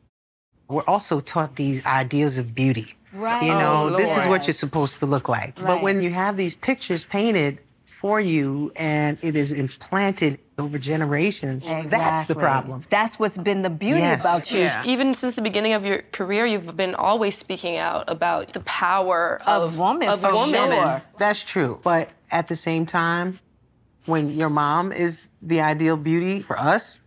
We're 0.68 0.82
also 0.86 1.20
taught 1.20 1.56
these 1.56 1.84
ideals 1.84 2.38
of 2.38 2.54
beauty. 2.54 2.94
Right. 3.12 3.42
You 3.42 3.50
know, 3.52 3.90
Oh, 3.92 3.96
this 3.96 4.16
is 4.16 4.26
what 4.26 4.46
you're 4.46 4.54
supposed 4.54 4.98
to 5.00 5.06
look 5.06 5.28
like. 5.28 5.56
But 5.56 5.82
when 5.82 6.00
you 6.02 6.10
have 6.10 6.36
these 6.38 6.54
pictures 6.54 7.04
painted 7.04 7.58
for 7.84 8.18
you 8.20 8.72
and 8.74 9.18
it 9.20 9.36
is 9.36 9.52
implanted 9.52 10.38
over 10.58 10.78
generations, 10.78 11.66
that's 11.66 12.26
the 12.26 12.34
problem. 12.34 12.84
That's 12.88 13.18
what's 13.18 13.36
been 13.36 13.60
the 13.62 13.68
beauty 13.70 14.00
Yes. 14.00 14.24
about 14.24 14.50
you. 14.50 14.66
Even 14.90 15.14
since 15.14 15.34
the 15.34 15.42
beginning 15.42 15.74
of 15.74 15.84
your 15.84 16.02
career, 16.12 16.46
you've 16.46 16.74
been 16.76 16.94
always 16.94 17.36
speaking 17.36 17.76
out 17.76 18.04
about 18.08 18.54
the 18.54 18.60
power 18.60 19.40
of, 19.46 19.62
Of 19.62 19.78
woman, 19.78 20.08
Of 20.08 20.20
for 20.20 20.32
woman. 20.32 20.70
sure. 20.70 21.02
That's 21.18 21.42
true. 21.44 21.80
But 21.82 22.08
at 22.30 22.48
the 22.48 22.56
same 22.56 22.86
time, 22.86 23.40
when 24.06 24.30
your 24.32 24.50
mom 24.50 24.92
is 24.92 25.26
the 25.42 25.60
ideal 25.60 25.96
beauty 25.96 26.42
for 26.42 26.58
us 26.58 27.00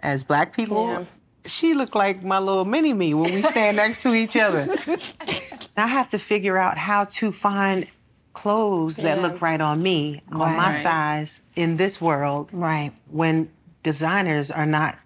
as 0.00 0.22
black 0.22 0.54
people, 0.54 0.88
Yeah. 0.88 1.04
she 1.44 1.74
looked 1.74 1.94
like 1.94 2.22
my 2.22 2.38
little 2.38 2.64
mini 2.64 2.92
me 2.92 3.14
when 3.14 3.32
we 3.34 3.42
stand 3.42 3.76
next 3.76 4.02
to 4.02 4.14
each 4.14 4.36
other. 4.36 4.74
I 5.76 5.86
have 5.86 6.10
to 6.10 6.18
figure 6.18 6.56
out 6.58 6.76
how 6.78 7.04
to 7.04 7.32
find 7.32 7.86
clothes 8.32 8.96
that 8.98 9.20
look 9.20 9.40
right 9.42 9.60
on 9.60 9.82
me, 9.82 10.22
on 10.30 10.56
my 10.56 10.72
size 10.72 11.40
in 11.56 11.76
this 11.76 12.00
world. 12.00 12.48
Right. 12.52 12.92
When 13.10 13.50
designers 13.82 14.50
are 14.50 14.66
not 14.66 14.96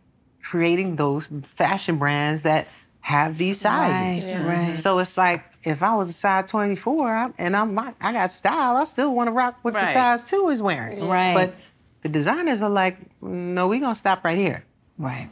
creating 0.43 0.97
those 0.97 1.29
fashion 1.45 1.97
brands 1.97 2.43
that 2.43 2.69
have 3.01 3.37
these 3.39 3.61
sizes. 3.61 4.25
Right, 4.27 4.31
Yeah. 4.33 4.39
Mm-hmm. 4.41 4.49
right. 4.69 4.79
So 4.79 4.99
it's 4.99 5.17
like 5.17 5.43
if 5.65 5.83
I 5.83 5.95
was 5.95 6.11
a 6.11 6.13
size 6.13 6.51
24 6.51 7.17
I- 7.17 7.31
and 7.39 7.57
I'm 7.57 7.79
I 7.79 8.13
got 8.13 8.31
style, 8.33 8.77
I 8.77 8.85
still 8.85 9.15
want 9.15 9.29
to 9.29 9.33
rock 9.33 9.59
what 9.63 9.75
the 9.75 9.87
size 9.87 10.25
two 10.25 10.49
is 10.51 10.61
wearing. 10.63 11.09
Right. 11.09 11.35
But 11.35 11.55
the 12.03 12.09
designers 12.09 12.63
are 12.63 12.71
like, 12.71 12.99
no, 13.23 13.67
we're 13.69 13.81
gonna 13.81 13.95
stop 13.95 14.25
right 14.25 14.37
here. 14.39 14.65
Right. 14.99 15.31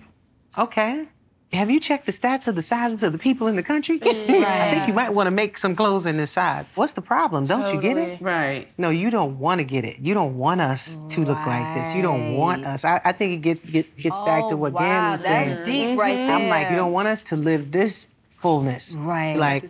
Okay. 0.58 1.06
Have 1.52 1.70
you 1.70 1.80
checked 1.80 2.06
the 2.06 2.12
stats 2.12 2.48
of 2.48 2.54
the 2.54 2.62
sizes 2.62 3.02
of 3.02 3.12
the 3.12 3.18
people 3.18 3.46
in 3.46 3.56
the 3.56 3.62
country? 3.62 4.00
I 4.06 4.70
think 4.70 4.88
you 4.88 4.94
might 4.94 5.10
want 5.12 5.26
to 5.26 5.30
make 5.30 5.58
some 5.58 5.76
clothes 5.76 6.06
in 6.06 6.16
this 6.16 6.30
size. 6.30 6.64
What's 6.76 6.94
the 6.94 7.02
problem? 7.02 7.44
Don't 7.44 7.74
you 7.74 7.78
get 7.78 7.98
it? 7.98 8.22
Right. 8.22 8.68
No, 8.78 8.88
you 8.88 9.10
don't 9.10 9.38
want 9.38 9.58
to 9.58 9.64
get 9.64 9.84
it. 9.84 9.98
You 9.98 10.14
don't 10.14 10.38
want 10.38 10.62
us 10.62 10.96
to 11.10 11.20
look 11.22 11.36
like 11.46 11.74
this. 11.76 11.94
You 11.94 12.00
don't 12.00 12.36
want 12.38 12.64
us. 12.64 12.86
I, 12.86 13.02
I 13.04 13.12
think 13.12 13.34
it 13.34 13.42
gets 13.42 13.60
get, 13.60 13.94
gets 13.98 14.16
back 14.20 14.48
to 14.48 14.54
Oh, 14.54 14.56
what 14.56 14.72
wow, 14.72 14.80
Dan 14.80 15.10
was 15.12 15.20
saying. 15.20 15.46
that's 15.46 15.58
deep 15.58 15.98
right 15.98 16.14
there. 16.16 16.30
I'm 16.36 16.48
like, 16.48 16.70
you 16.70 16.76
don't 16.76 16.92
want 16.92 17.08
us 17.08 17.22
to 17.24 17.36
live 17.36 17.70
this 17.70 18.06
fullness. 18.30 18.94
Right. 18.94 19.36
Like, 19.36 19.64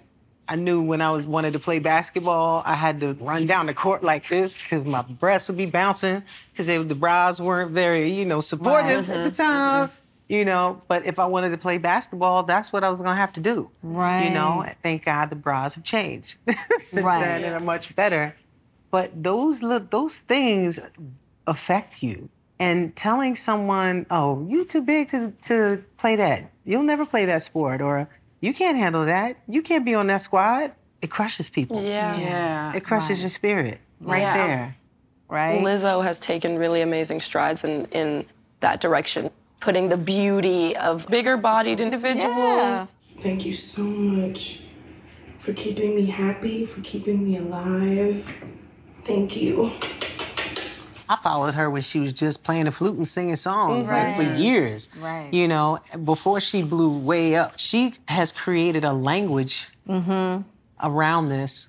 I 0.49 0.57
knew 0.57 0.83
when 0.83 1.01
I 1.01 1.11
was 1.11 1.25
wanted 1.25 1.53
to 1.53 1.59
play 1.59 1.79
basketball, 1.79 2.63
I 2.67 2.75
had 2.75 3.01
to 3.01 3.15
run 3.15 3.47
down 3.47 3.67
the 3.67 3.75
court 3.75 4.03
like 4.03 4.29
this 4.29 4.57
because 4.57 4.85
my 4.85 5.03
breasts 5.03 5.49
would 5.49 5.57
be 5.57 5.67
bouncing 5.67 6.23
because 6.53 6.67
the 6.67 6.95
bras 6.95 7.41
weren't 7.41 7.71
very, 7.71 8.11
you 8.11 8.25
know, 8.25 8.41
supportive 8.41 9.09
Right. 9.09 9.17
at 9.17 9.25
the 9.25 9.31
mm-hmm. 9.31 9.51
time. 9.53 9.89
Mm-hmm. 9.89 9.97
You 10.29 10.45
know, 10.47 10.81
but 10.89 11.05
if 11.05 11.19
I 11.19 11.27
wanted 11.27 11.51
to 11.51 11.59
play 11.59 11.77
basketball, 11.79 12.43
that's 12.45 12.73
what 12.73 12.83
I 12.85 12.88
was 12.88 13.03
gonna 13.03 13.16
have 13.16 13.35
to 13.35 13.40
do. 13.40 13.71
Right. 13.83 14.29
You 14.29 14.31
know, 14.35 14.66
thank 14.83 15.05
God 15.05 15.29
the 15.31 15.37
bras 15.37 15.75
have 15.75 15.85
changed 15.85 16.37
since 16.79 17.05
Right. 17.05 17.21
then 17.21 17.45
and 17.45 17.55
are 17.55 17.61
much 17.61 17.95
better. 17.95 18.35
But 18.90 19.23
those 19.23 19.61
those 19.90 20.19
things 20.19 20.81
affect 21.47 22.03
you. 22.03 22.29
And 22.59 22.95
telling 22.95 23.35
someone, 23.37 24.07
"Oh, 24.11 24.47
you 24.49 24.64
too 24.64 24.83
big 24.83 25.11
to 25.11 25.33
to 25.43 25.83
play 25.99 26.16
that. 26.16 26.51
You'll 26.64 26.85
never 26.85 27.05
play 27.05 27.25
that 27.27 27.43
sport," 27.43 27.81
or 27.83 28.09
"You 28.42 28.52
can't 28.52 28.76
handle 28.76 29.07
that. 29.07 29.38
You 29.48 29.62
can't 29.62 29.85
be 29.87 29.94
on 29.94 30.09
that 30.09 30.20
squad." 30.20 30.72
It 31.00 31.11
crushes 31.11 31.48
people. 31.48 31.83
Yeah. 31.83 32.14
Yeah. 32.18 32.72
It 32.76 32.85
crushes 32.85 33.22
your 33.22 33.31
spirit 33.31 33.81
right 34.00 34.20
Yeah. 34.20 34.37
there. 34.46 34.76
Right. 35.28 35.61
Lizzo 35.62 36.05
has 36.05 36.18
taken 36.18 36.59
really 36.59 36.83
amazing 36.83 37.22
strides 37.22 37.64
in, 37.64 37.87
in 37.87 38.26
that 38.61 38.81
direction, 38.83 39.31
putting 39.61 39.88
the 39.88 39.96
beauty 39.96 40.76
of 40.76 41.09
bigger 41.09 41.38
bodied 41.38 41.81
individuals. 41.81 42.28
Yeah. 42.28 42.87
Thank 43.20 43.46
you 43.46 43.55
so 43.55 43.83
much 43.83 44.61
for 45.38 45.52
keeping 45.55 45.96
me 45.96 46.07
happy, 46.07 46.66
for 46.66 46.83
keeping 46.83 47.24
me 47.24 47.38
alive. 47.38 48.28
Thank 49.05 49.35
you. 49.37 49.72
I 51.12 51.16
followed 51.22 51.55
her 51.55 51.68
when 51.70 51.83
she 51.83 52.01
was 52.01 52.12
just 52.12 52.42
playing 52.42 52.64
the 52.64 52.70
flute 52.70 52.96
and 52.96 53.07
singing 53.07 53.37
songs, 53.37 53.88
like 53.88 54.16
for 54.16 54.22
years. 54.22 54.88
Right. 54.98 55.29
You 55.33 55.46
know, 55.46 55.79
before 56.05 56.40
she 56.40 56.62
blew 56.62 56.88
way 56.96 57.37
up, 57.37 57.55
she 57.59 57.94
has 58.09 58.33
created 58.33 58.85
a 58.85 58.92
language 58.92 59.68
Mm-hmm. 59.88 60.42
around 60.81 61.29
this 61.29 61.68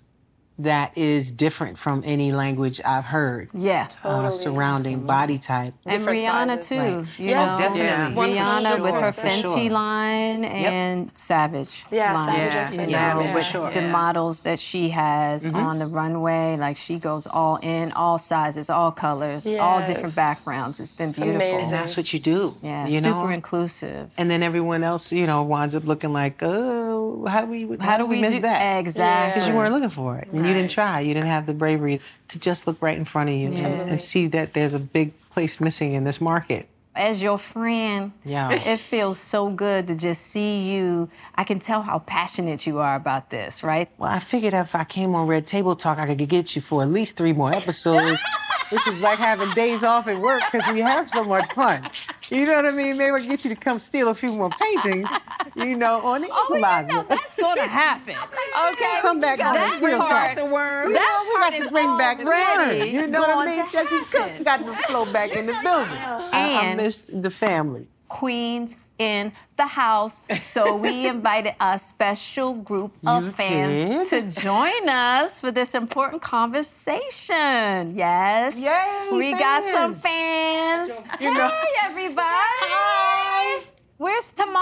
that 0.59 0.95
is 0.97 1.31
different 1.31 1.77
from 1.79 2.03
any 2.05 2.31
language 2.31 2.79
I've 2.85 3.05
heard. 3.05 3.49
Yeah. 3.53 3.87
uh, 4.03 4.29
surrounding 4.29 5.05
body 5.05 5.39
type. 5.39 5.73
And 5.85 5.97
Different 5.99 6.19
Rihanna 6.19 6.47
sizes, 6.63 6.67
too. 6.69 6.77
right. 6.77 7.19
You 7.19 7.29
Yes, 7.29 7.59
know, 7.59 7.75
definitely. 7.75 8.33
Rihanna 8.35 8.77
For 8.77 8.83
with 8.83 8.93
her 8.95 9.11
for 9.11 9.21
Fenty 9.27 9.63
sure. 9.63 9.69
line 9.71 10.45
and 10.45 11.17
Savage 11.17 11.85
Yeah, 11.91 12.13
line. 12.13 12.27
Savage 12.35 12.53
Yeah, 12.53 12.61
X 12.61 12.71
You 12.71 12.77
Men. 12.77 12.87
know, 12.89 12.93
Savage, 12.93 13.33
with 13.33 13.45
sure. 13.45 13.71
the 13.71 13.81
models 13.89 14.41
that 14.41 14.59
she 14.59 14.89
has 14.89 15.45
Mm-hmm. 15.47 15.55
on 15.57 15.79
the 15.79 15.87
runway, 15.87 16.55
like 16.57 16.77
she 16.77 16.99
goes 16.99 17.25
all 17.25 17.57
in, 17.63 17.91
all 17.93 18.17
sizes, 18.19 18.69
all 18.69 18.91
colors, 18.91 19.47
all 19.47 19.83
different 19.85 20.15
backgrounds. 20.15 20.79
It's 20.79 20.91
been 20.91 21.11
beautiful. 21.11 21.35
amazing. 21.35 21.59
And 21.61 21.71
that's 21.73 21.97
what 21.97 22.13
you 22.13 22.19
do. 22.19 22.53
Yeah, 22.61 22.87
you 22.87 22.99
super 22.99 23.15
know? 23.15 23.29
inclusive. 23.29 24.11
And 24.17 24.29
then 24.29 24.43
everyone 24.43 24.83
else, 24.83 25.11
you 25.11 25.25
know, 25.25 25.41
winds 25.43 25.73
up 25.75 25.85
looking 25.85 26.13
like, 26.13 26.41
oh, 26.43 27.25
how 27.25 27.41
do 27.41 27.47
we, 27.47 27.77
How 27.79 27.97
do 27.97 28.05
we 28.05 28.21
miss 28.21 28.33
do 28.33 28.39
that? 28.41 28.77
exactly? 28.77 29.39
Because 29.41 29.49
you 29.49 29.55
weren't 29.55 29.73
looking 29.73 29.89
for 29.89 30.17
it. 30.17 30.27
And 30.43 30.49
you 30.49 30.61
didn't 30.61 30.71
try. 30.71 30.99
You 30.99 31.13
didn't 31.13 31.29
have 31.29 31.45
the 31.45 31.53
bravery 31.53 32.01
to 32.29 32.39
just 32.39 32.67
look 32.67 32.77
right 32.81 32.97
in 32.97 33.05
front 33.05 33.29
of 33.29 33.35
you 33.35 33.47
and- 33.47 33.59
and 33.91 34.01
see 34.01 34.27
that 34.27 34.53
there's 34.53 34.73
a 34.73 34.79
big 34.79 35.13
place 35.31 35.59
missing 35.59 35.93
in 35.93 36.03
this 36.03 36.19
market. 36.21 36.67
As 36.95 37.23
your 37.23 37.39
friend, 37.39 38.11
Yeah. 38.23 38.51
it 38.51 38.79
feels 38.93 39.17
so 39.19 39.49
good 39.49 39.87
to 39.87 39.95
just 39.95 40.27
see 40.27 40.71
you. 40.73 41.09
I 41.33 41.43
can 41.43 41.57
tell 41.59 41.81
how 41.81 41.99
passionate 41.99 42.67
you 42.67 42.77
are 42.79 42.95
about 42.95 43.31
this, 43.31 43.63
right? 43.63 43.89
Well, 43.97 44.11
I 44.11 44.19
figured 44.19 44.53
if 44.53 44.75
I 44.75 44.83
came 44.83 45.15
on 45.15 45.25
Red 45.25 45.47
Table 45.47 45.75
Talk, 45.75 45.97
I 45.97 46.05
could 46.05 46.29
get 46.29 46.55
you 46.55 46.61
for 46.61 46.83
at 46.83 46.89
least 46.91 47.15
three 47.15 47.33
more 47.33 47.51
episodes, 47.51 48.21
which 48.73 48.87
is 48.87 48.99
like 48.99 49.19
having 49.19 49.49
days 49.51 49.83
off 49.83 50.07
at 50.07 50.19
work 50.19 50.41
because 50.51 50.67
we 50.73 50.79
have 50.81 51.07
so 51.07 51.23
much 51.23 51.51
fun. 51.53 51.83
You 52.29 52.45
know 52.45 52.55
what 52.55 52.65
I 52.65 52.71
mean? 52.71 52.97
Maybe 52.97 53.11
I 53.11 53.19
can 53.19 53.29
get 53.29 53.43
you 53.45 53.49
to 53.51 53.55
come 53.55 53.77
steal 53.79 54.09
a 54.09 54.15
few 54.15 54.31
more 54.31 54.49
paintings, 54.49 55.09
you 55.55 55.75
know, 55.77 56.01
on 56.01 56.21
the 56.21 56.27
Oh, 56.31 56.47
you 56.49 56.57
equalizer. 56.57 56.87
know 56.87 57.03
that's 57.03 57.35
gonna 57.35 57.61
happen. 57.67 58.15
okay, 58.71 58.99
Come 59.01 59.19
back 59.19 59.37
got 59.39 59.55
on 59.55 59.61
and 59.63 59.71
that 59.71 59.77
steal 59.83 59.97
part. 59.99 60.09
something. 60.09 60.35
That 60.35 60.87
You 60.87 60.93
know, 60.93 61.23
we 61.25 61.37
part 61.37 61.51
got 61.51 61.53
is 61.53 61.67
to 61.67 61.71
bring 61.71 61.97
back 61.97 62.17
the 62.17 62.25
already 62.25 62.79
fun. 62.79 62.89
You 62.89 63.07
know 63.07 63.21
what 63.21 63.47
I 63.47 63.55
mean? 63.55 63.65
to 63.65 63.71
Jesse 63.71 63.95
happen. 64.17 64.43
got 64.43 64.65
the 64.65 64.73
flow 64.87 65.05
back 65.11 65.35
in 65.35 65.45
the 65.45 65.53
building. 65.63 65.93
I, 65.93 66.71
I 66.71 66.75
missed 66.75 67.21
the 67.21 67.29
family. 67.31 67.87
queens 68.07 68.75
in 68.99 69.31
the 69.57 69.65
house. 69.65 70.21
So 70.39 70.75
we 70.77 71.07
invited 71.15 71.55
a 71.59 71.77
special 71.79 72.53
group 72.55 72.93
of 73.05 73.25
You 73.25 73.31
fans 73.31 74.09
did? 74.09 74.31
to 74.31 74.41
join 74.41 74.87
us 74.89 75.39
for 75.39 75.51
this 75.51 75.75
important 75.75 76.21
conversation. 76.21 77.95
Yes. 77.95 78.57
Yay, 78.57 79.09
We 79.17 79.31
got 79.31 79.63
some 79.63 79.93
fans. 79.95 81.05
fans. 81.05 81.21
You 81.21 81.33
know- 81.33 81.47
Hey, 81.49 81.69
everybody. 81.83 82.27
Hi. 82.27 83.63
Where's 83.97 84.31
Tamar? 84.31 84.59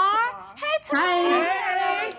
Hey, 0.56 0.78
Tamar. 0.82 2.16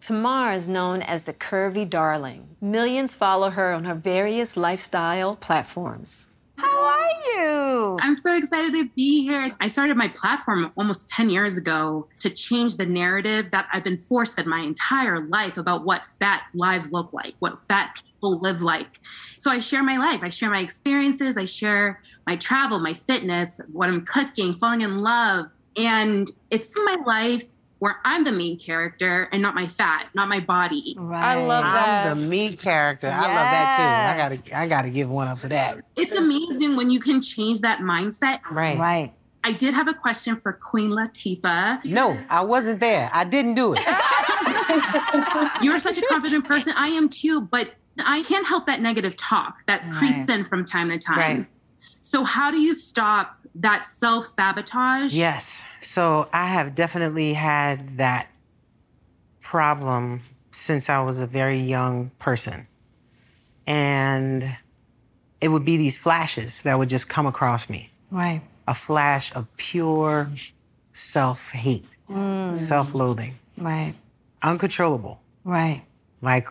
Tamar 0.00 0.52
is 0.52 0.68
known 0.68 1.02
as 1.02 1.24
the 1.24 1.32
curvy 1.32 1.88
darling. 1.88 2.48
Millions 2.60 3.14
follow 3.14 3.50
her 3.50 3.72
on 3.72 3.84
her 3.84 3.94
various 3.94 4.56
lifestyle 4.56 5.34
platforms. 5.36 6.28
How 6.58 6.82
are 6.82 7.10
you? 7.26 7.98
I'm 8.00 8.14
so 8.14 8.36
excited 8.36 8.72
to 8.72 8.88
be 8.96 9.22
here. 9.22 9.54
I 9.60 9.68
started 9.68 9.96
my 9.96 10.08
platform 10.08 10.72
almost 10.76 11.08
10 11.08 11.28
years 11.28 11.56
ago 11.56 12.08
to 12.20 12.30
change 12.30 12.76
the 12.76 12.86
narrative 12.86 13.50
that 13.50 13.68
I've 13.72 13.84
been 13.84 13.98
forced 13.98 14.36
fed 14.36 14.46
my 14.46 14.60
entire 14.60 15.26
life 15.26 15.56
about 15.58 15.84
what 15.84 16.06
fat 16.18 16.44
lives 16.54 16.92
look 16.92 17.12
like, 17.12 17.34
what 17.40 17.62
fat 17.64 18.00
people 18.04 18.38
live 18.40 18.62
like. 18.62 19.00
So 19.36 19.50
I 19.50 19.58
share 19.58 19.82
my 19.82 19.96
life, 19.98 20.20
I 20.22 20.28
share 20.28 20.50
my 20.50 20.60
experiences, 20.60 21.36
I 21.36 21.44
share 21.44 22.02
my 22.26 22.36
travel, 22.36 22.78
my 22.78 22.94
fitness, 22.94 23.60
what 23.72 23.88
I'm 23.88 24.04
cooking, 24.06 24.54
falling 24.54 24.80
in 24.80 24.98
love. 24.98 25.46
And 25.76 26.30
it's 26.50 26.72
my 26.84 26.96
life 27.06 27.44
where 27.78 27.96
I'm 28.04 28.24
the 28.24 28.32
main 28.32 28.58
character 28.58 29.28
and 29.32 29.42
not 29.42 29.54
my 29.54 29.66
fat, 29.66 30.08
not 30.14 30.28
my 30.28 30.40
body. 30.40 30.96
Right. 30.98 31.22
I 31.22 31.46
love 31.46 31.64
that. 31.64 32.06
I'm 32.06 32.20
the 32.20 32.26
me 32.26 32.56
character. 32.56 33.08
I 33.08 33.20
love 33.20 33.34
that 33.34 33.76
too. 33.76 33.82
I 33.82 34.28
gotta 34.28 34.58
I 34.58 34.66
gotta 34.68 34.90
give 34.90 35.10
one 35.10 35.28
up 35.28 35.38
for 35.38 35.48
that. 35.48 35.78
It's 35.96 36.12
amazing 36.12 36.76
when 36.76 36.90
you 36.90 37.00
can 37.00 37.20
change 37.20 37.60
that 37.60 37.80
mindset. 37.80 38.40
Right. 38.50 38.78
Right. 38.78 39.12
I 39.44 39.52
did 39.52 39.74
have 39.74 39.86
a 39.86 39.94
question 39.94 40.40
for 40.40 40.54
Queen 40.54 40.90
Latifah. 40.90 41.84
No, 41.84 42.18
I 42.28 42.42
wasn't 42.42 42.80
there. 42.80 43.08
I 43.12 43.22
didn't 43.22 43.54
do 43.54 43.74
it. 43.76 43.82
You're 45.62 45.78
such 45.78 45.98
a 45.98 46.02
confident 46.08 46.44
person. 46.46 46.72
I 46.76 46.88
am 46.88 47.08
too, 47.08 47.42
but 47.42 47.74
I 48.04 48.22
can't 48.24 48.46
help 48.46 48.66
that 48.66 48.80
negative 48.80 49.14
talk 49.14 49.64
that 49.66 49.88
creeps 49.92 50.28
in 50.28 50.44
from 50.44 50.64
time 50.64 50.88
to 50.90 50.98
time. 50.98 51.18
Right. 51.18 51.46
So 52.02 52.24
how 52.24 52.50
do 52.50 52.58
you 52.58 52.74
stop 52.74 53.38
that 53.60 53.84
self-sabotage? 53.86 55.12
Yes. 55.14 55.62
So 55.80 56.28
I 56.32 56.46
have 56.46 56.74
definitely 56.74 57.34
had 57.34 57.96
that 57.98 58.28
problem 59.40 60.22
since 60.50 60.88
I 60.88 61.00
was 61.02 61.18
a 61.18 61.26
very 61.26 61.58
young 61.58 62.10
person. 62.18 62.66
And 63.66 64.56
it 65.40 65.48
would 65.48 65.64
be 65.64 65.76
these 65.76 65.96
flashes 65.96 66.62
that 66.62 66.78
would 66.78 66.88
just 66.88 67.08
come 67.08 67.26
across 67.26 67.68
me. 67.68 67.90
Right. 68.10 68.42
A 68.68 68.74
flash 68.74 69.34
of 69.34 69.46
pure 69.56 70.30
self 70.92 71.50
hate, 71.50 71.86
Mm. 72.08 72.56
self 72.56 72.94
loathing, 72.94 73.34
Right. 73.58 73.94
uncontrollable. 74.42 75.20
Right. 75.44 75.82
Like, 76.22 76.48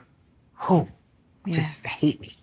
who? 0.56 0.88
Yeah. 1.46 1.56
Just 1.56 1.86
hate 1.86 2.20
me. 2.22 2.34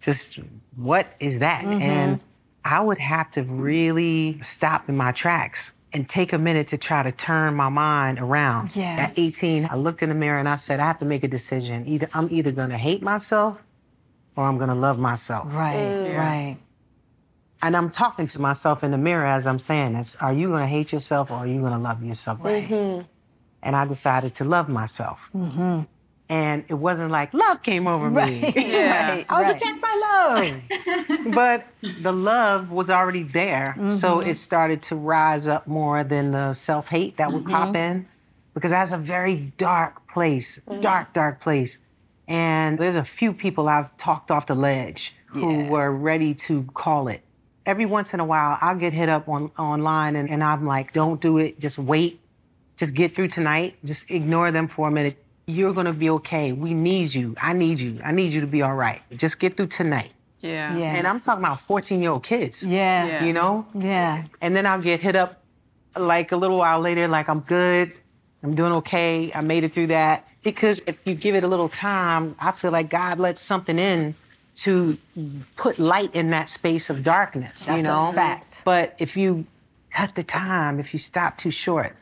Just 0.00 0.38
what 0.76 1.06
is 1.20 1.38
that? 1.38 1.64
Mhm. 1.64 1.80
And 1.80 2.20
I 2.64 2.80
would 2.80 2.98
have 2.98 3.30
to 3.32 3.42
really 3.42 4.40
stop 4.40 4.88
in 4.88 4.96
my 4.96 5.12
tracks 5.12 5.72
and 5.92 6.08
take 6.08 6.32
a 6.32 6.38
minute 6.38 6.68
to 6.68 6.78
try 6.78 7.02
to 7.02 7.12
turn 7.12 7.54
my 7.54 7.68
mind 7.68 8.18
around. 8.18 8.74
Yeah. 8.74 8.96
At 8.98 9.18
18, 9.18 9.68
I 9.70 9.76
looked 9.76 10.02
in 10.02 10.08
the 10.08 10.14
mirror 10.14 10.38
and 10.38 10.48
I 10.48 10.56
said, 10.56 10.80
I 10.80 10.86
have 10.86 10.98
to 10.98 11.04
make 11.04 11.22
a 11.22 11.28
decision. 11.28 11.86
Either 11.86 12.08
I'm 12.14 12.28
either 12.32 12.50
gonna 12.50 12.78
hate 12.78 13.02
myself 13.02 13.62
or 14.34 14.44
I'm 14.44 14.58
gonna 14.58 14.74
love 14.74 14.98
myself. 14.98 15.46
Right. 15.54 16.16
Right. 16.16 16.56
And 17.62 17.76
I'm 17.76 17.90
talking 17.90 18.26
to 18.26 18.40
myself 18.40 18.82
in 18.82 18.90
the 18.90 18.98
mirror 18.98 19.24
as 19.24 19.46
I'm 19.46 19.58
saying 19.58 19.94
this. 19.94 20.16
Are 20.20 20.32
you 20.32 20.48
gonna 20.48 20.66
hate 20.66 20.92
yourself 20.92 21.30
or 21.30 21.34
are 21.34 21.46
you 21.46 21.60
gonna 21.60 21.78
love 21.78 22.02
yourself? 22.02 22.40
Mm-hmm. 22.40 23.02
And 23.62 23.76
I 23.76 23.86
decided 23.86 24.34
to 24.36 24.44
love 24.44 24.68
myself. 24.68 25.30
Mm-hmm. 25.34 25.82
And 26.28 26.64
it 26.68 26.74
wasn't 26.74 27.10
like 27.10 27.34
love 27.34 27.62
came 27.62 27.86
over 27.86 28.08
me. 28.08 28.16
Right, 28.16 28.56
Yeah. 28.56 29.10
right, 29.10 29.26
I 29.28 29.42
was 29.42 29.52
right. 29.52 29.60
attacked 29.60 29.80
by 29.82 30.00
love. 31.26 31.34
but 31.34 31.66
the 32.02 32.12
love 32.12 32.70
was 32.70 32.88
already 32.88 33.24
there. 33.24 33.74
So 33.90 34.18
Mhm. 34.20 34.26
it 34.28 34.36
started 34.36 34.82
to 34.84 34.96
rise 34.96 35.46
up 35.46 35.66
more 35.66 36.02
than 36.02 36.30
the 36.32 36.52
self 36.54 36.88
hate 36.88 37.18
that 37.18 37.30
would 37.32 37.44
pop 37.44 37.70
Mhm. 37.70 37.76
in. 37.76 38.06
Because 38.54 38.70
that's 38.70 38.92
a 38.92 38.98
very 38.98 39.52
dark 39.58 40.08
place, 40.08 40.60
dark, 40.80 41.12
dark 41.12 41.40
place. 41.40 41.78
And 42.28 42.78
there's 42.78 42.96
a 42.96 43.04
few 43.04 43.32
people 43.34 43.68
I've 43.68 43.94
talked 43.98 44.30
off 44.30 44.46
the 44.46 44.54
ledge 44.54 45.14
who 45.26 45.64
were 45.64 45.90
ready 45.90 46.32
to 46.34 46.62
call 46.74 47.08
it. 47.08 47.20
Every 47.66 47.84
once 47.84 48.14
in 48.14 48.20
a 48.20 48.24
while, 48.24 48.56
I'll 48.60 48.76
get 48.76 48.92
hit 48.92 49.08
up 49.08 49.28
on 49.28 49.50
online 49.58 50.16
and, 50.16 50.30
and 50.30 50.42
I'm 50.44 50.64
like, 50.66 50.92
don't 50.92 51.20
do 51.20 51.38
it, 51.38 51.58
just 51.60 51.78
wait. 51.78 52.20
Just 52.76 52.94
get 52.94 53.14
through 53.14 53.28
tonight. 53.28 53.76
Just 53.84 54.10
ignore 54.10 54.50
them 54.52 54.68
for 54.68 54.88
a 54.88 54.90
minute. 54.90 55.22
You're 55.46 55.72
gonna 55.72 55.92
be 55.92 56.10
okay. 56.10 56.52
We 56.52 56.74
need 56.74 57.14
you. 57.14 57.34
I 57.40 57.52
need 57.52 57.80
you. 57.80 58.00
I 58.04 58.12
need 58.12 58.32
you 58.32 58.40
to 58.40 58.46
be 58.46 58.62
all 58.62 58.74
right. 58.74 59.02
Just 59.16 59.38
get 59.38 59.56
through 59.56 59.68
tonight. 59.68 60.12
Yeah. 60.40 60.76
Yeah. 60.76 60.94
And 60.94 61.06
I'm 61.06 61.20
talking 61.20 61.42
about 61.42 61.60
14 61.60 62.02
year 62.02 62.10
old 62.10 62.22
kids. 62.22 62.62
Yeah. 62.62 63.06
Yeah. 63.06 63.24
You 63.24 63.32
know? 63.32 63.66
Yeah. 63.74 64.24
And 64.40 64.54
then 64.54 64.66
I'll 64.66 64.80
get 64.80 65.00
hit 65.00 65.16
up 65.16 65.42
like 65.96 66.32
a 66.32 66.36
little 66.36 66.58
while 66.58 66.80
later, 66.80 67.08
like 67.08 67.28
I'm 67.28 67.40
good. 67.40 67.92
I'm 68.42 68.54
doing 68.54 68.72
okay. 68.72 69.32
I 69.34 69.40
made 69.40 69.64
it 69.64 69.72
through 69.72 69.86
that. 69.88 70.28
Because 70.42 70.82
if 70.86 70.98
you 71.04 71.14
give 71.14 71.34
it 71.34 71.44
a 71.44 71.48
little 71.48 71.70
time, 71.70 72.36
I 72.38 72.52
feel 72.52 72.70
like 72.70 72.90
God 72.90 73.18
lets 73.18 73.40
something 73.40 73.78
in 73.78 74.14
to 74.56 74.98
put 75.56 75.78
light 75.78 76.14
in 76.14 76.30
that 76.30 76.50
space 76.50 76.90
of 76.90 77.02
darkness. 77.02 77.64
That's 77.64 77.82
you 77.82 77.88
a 77.88 77.92
know? 77.92 78.12
fact. 78.12 78.62
But 78.64 78.94
if 78.98 79.16
you 79.16 79.46
cut 79.90 80.14
the 80.14 80.22
time, 80.22 80.78
if 80.78 80.92
you 80.92 80.98
stop 80.98 81.38
too 81.38 81.50
short, 81.50 81.96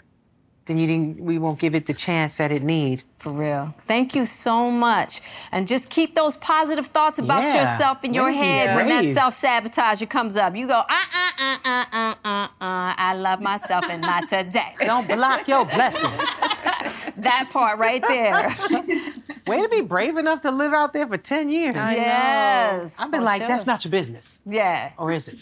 then 0.67 0.79
you 0.79 0.87
didn't 0.87 1.21
we 1.21 1.39
won't 1.39 1.59
give 1.59 1.75
it 1.75 1.87
the 1.87 1.95
chance 1.95 2.37
that 2.37 2.53
it 2.53 2.63
needs. 2.63 3.05
For 3.19 3.33
real. 3.33 3.75
Thank 3.87 4.15
you 4.15 4.25
so 4.25 4.71
much. 4.71 5.21
And 5.51 5.67
just 5.67 5.91
keep 5.91 6.15
those 6.15 6.37
positive 6.37 6.87
thoughts 6.87 7.19
about 7.19 7.43
Yeah. 7.45 7.61
yourself 7.61 8.05
in 8.05 8.15
your 8.15 8.25
Let 8.25 8.35
it 8.35 8.41
be 8.41 8.47
head 8.47 8.77
when 8.77 8.89
that 8.89 9.05
self 9.15 9.35
sabotage 9.35 10.03
comes 10.07 10.37
up. 10.37 10.55
You 10.57 10.67
go, 10.69 10.79
uh 10.79 10.85
uh 10.89 11.33
uh 11.39 11.59
uh 11.65 11.85
uh 11.93 12.15
uh 12.25 12.49
uh. 12.61 12.95
I 13.09 13.15
love 13.17 13.41
myself 13.41 13.85
and 13.91 14.03
not 14.03 14.29
today. 14.29 14.75
Don't 14.81 15.07
block 15.09 15.49
your 15.49 15.65
blessings. 15.65 16.35
that 17.17 17.49
part 17.51 17.79
right 17.79 18.03
there. 18.07 18.49
Way 19.47 19.63
to 19.63 19.69
be 19.69 19.81
brave 19.81 20.17
enough 20.17 20.41
to 20.43 20.53
live 20.53 20.73
out 20.73 20.93
there 20.93 21.07
for 21.07 21.17
10 21.17 21.49
years. 21.49 21.75
I 21.77 21.95
know. 21.95 22.01
Yes, 22.01 23.01
I've 23.01 23.11
been 23.11 23.21
for 23.21 23.27
like, 23.27 23.41
sure. 23.41 23.49
that's 23.49 23.67
not 23.67 23.85
your 23.85 23.91
business. 23.91 24.39
Yeah. 24.47 24.93
Or 24.99 25.11
is 25.11 25.29
it? 25.29 25.37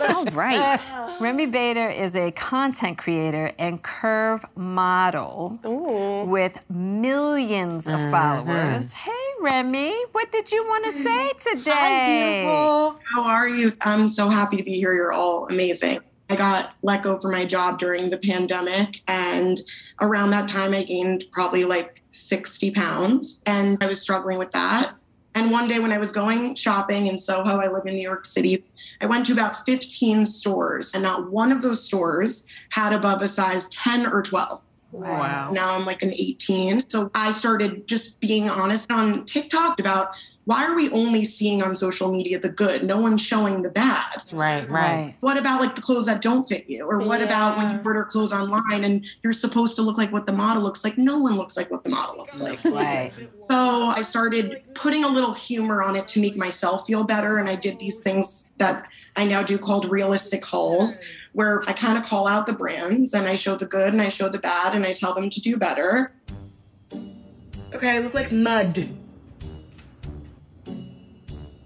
All 0.00 0.24
right. 0.26 1.16
Remi 1.20 1.46
Bader 1.46 1.88
is 1.88 2.16
a 2.16 2.30
content 2.32 2.98
creator 2.98 3.52
and 3.58 3.82
curve 3.82 4.44
model 4.56 5.58
with 6.28 6.62
millions 6.70 7.86
of 7.86 7.98
Mm-hmm. 7.98 8.10
followers. 8.12 8.92
Hey, 8.94 9.10
Remi, 9.40 9.92
what 10.12 10.30
did 10.30 10.50
you 10.52 10.64
want 10.64 10.84
to 10.84 10.92
say 10.92 11.32
today? 11.52 12.44
Hi, 12.48 12.94
How 13.14 13.22
are 13.24 13.48
you? 13.48 13.72
I'm 13.80 14.06
so 14.08 14.28
happy 14.28 14.56
to 14.56 14.62
be 14.62 14.74
here. 14.74 14.92
You're 14.94 15.12
all 15.12 15.46
amazing. 15.48 16.00
I 16.30 16.36
got 16.36 16.74
let 16.82 17.02
go 17.02 17.18
from 17.18 17.32
my 17.32 17.44
job 17.44 17.78
during 17.78 18.10
the 18.10 18.18
pandemic, 18.18 19.00
and 19.08 19.58
around 20.00 20.30
that 20.30 20.46
time, 20.48 20.74
I 20.74 20.84
gained 20.84 21.24
probably 21.32 21.64
like 21.64 22.02
60 22.10 22.70
pounds, 22.72 23.40
and 23.46 23.78
I 23.82 23.86
was 23.86 24.00
struggling 24.00 24.38
with 24.38 24.52
that. 24.52 24.94
And 25.34 25.50
one 25.50 25.68
day, 25.68 25.78
when 25.78 25.92
I 25.92 25.98
was 25.98 26.12
going 26.12 26.54
shopping 26.54 27.06
in 27.06 27.18
Soho, 27.18 27.58
I 27.58 27.72
live 27.72 27.86
in 27.86 27.94
New 27.94 28.02
York 28.02 28.24
City, 28.26 28.62
I 29.00 29.06
went 29.06 29.26
to 29.26 29.32
about 29.32 29.64
15 29.64 30.26
stores, 30.26 30.94
and 30.94 31.02
not 31.02 31.30
one 31.30 31.52
of 31.52 31.62
those 31.62 31.84
stores 31.84 32.46
had 32.70 32.92
above 32.92 33.22
a 33.22 33.28
size 33.28 33.68
10 33.68 34.06
or 34.06 34.22
12. 34.22 34.60
Wow. 34.92 35.50
Now 35.50 35.74
I'm 35.74 35.84
like 35.84 36.02
an 36.02 36.12
18. 36.12 36.88
So 36.88 37.10
I 37.14 37.32
started 37.32 37.86
just 37.86 38.20
being 38.20 38.48
honest 38.48 38.90
on 38.90 39.24
TikTok 39.26 39.80
about 39.80 40.08
why 40.48 40.64
are 40.64 40.74
we 40.74 40.88
only 40.92 41.26
seeing 41.26 41.62
on 41.62 41.76
social 41.76 42.10
media 42.10 42.38
the 42.38 42.48
good? 42.48 42.82
No 42.82 42.98
one's 42.98 43.20
showing 43.20 43.60
the 43.60 43.68
bad. 43.68 44.22
Right, 44.32 44.66
right. 44.70 45.14
What 45.20 45.36
about 45.36 45.60
like 45.60 45.74
the 45.74 45.82
clothes 45.82 46.06
that 46.06 46.22
don't 46.22 46.48
fit 46.48 46.64
you? 46.70 46.86
Or 46.86 47.00
what 47.00 47.20
about 47.20 47.58
when 47.58 47.70
you 47.70 47.80
order 47.84 48.02
clothes 48.02 48.32
online 48.32 48.82
and 48.84 49.04
you're 49.22 49.34
supposed 49.34 49.76
to 49.76 49.82
look 49.82 49.98
like 49.98 50.10
what 50.10 50.24
the 50.24 50.32
model 50.32 50.62
looks 50.62 50.84
like? 50.84 50.96
No 50.96 51.18
one 51.18 51.36
looks 51.36 51.54
like 51.54 51.70
what 51.70 51.84
the 51.84 51.90
model 51.90 52.16
looks 52.16 52.40
like. 52.40 52.64
Right. 52.64 53.12
So 53.50 53.88
I 53.88 54.00
started 54.00 54.62
putting 54.72 55.04
a 55.04 55.08
little 55.08 55.34
humor 55.34 55.82
on 55.82 55.96
it 55.96 56.08
to 56.08 56.20
make 56.20 56.34
myself 56.34 56.86
feel 56.86 57.04
better. 57.04 57.36
And 57.36 57.46
I 57.46 57.54
did 57.54 57.78
these 57.78 58.00
things 58.00 58.48
that 58.56 58.88
I 59.16 59.26
now 59.26 59.42
do 59.42 59.58
called 59.58 59.90
realistic 59.90 60.42
hauls, 60.46 60.98
where 61.34 61.62
I 61.68 61.74
kind 61.74 61.98
of 61.98 62.04
call 62.04 62.26
out 62.26 62.46
the 62.46 62.54
brands 62.54 63.12
and 63.12 63.28
I 63.28 63.34
show 63.34 63.54
the 63.54 63.66
good 63.66 63.92
and 63.92 64.00
I 64.00 64.08
show 64.08 64.30
the 64.30 64.38
bad 64.38 64.74
and 64.74 64.86
I 64.86 64.94
tell 64.94 65.12
them 65.12 65.28
to 65.28 65.40
do 65.42 65.58
better. 65.58 66.10
Okay, 67.74 67.90
I 67.90 67.98
look 67.98 68.14
like 68.14 68.32
mud. 68.32 68.88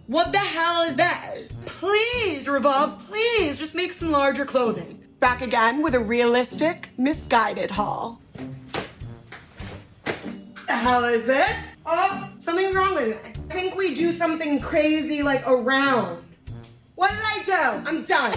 What 0.08 0.32
the 0.32 0.38
hell 0.38 0.82
is 0.82 0.96
that? 0.96 1.36
Please, 1.64 2.48
Revolve, 2.48 3.06
please, 3.06 3.58
just 3.58 3.74
make 3.74 3.92
some 3.92 4.10
larger 4.10 4.44
clothing. 4.44 5.00
Back 5.20 5.42
again 5.42 5.80
with 5.82 5.94
a 5.94 6.00
realistic, 6.00 6.90
misguided 6.98 7.70
haul. 7.70 8.20
The 10.04 10.72
hell 10.72 11.04
is 11.04 11.28
it? 11.28 11.56
Oh, 11.86 12.30
something's 12.40 12.74
wrong 12.74 12.94
with 12.94 13.08
it. 13.08 13.20
I 13.50 13.54
think 13.54 13.76
we 13.76 13.94
do 13.94 14.12
something 14.12 14.58
crazy 14.60 15.22
like 15.22 15.46
around. 15.46 16.21
What 16.94 17.10
did 17.10 17.20
I 17.24 17.42
do? 17.44 17.52
I'm 17.88 18.04
done. 18.04 18.32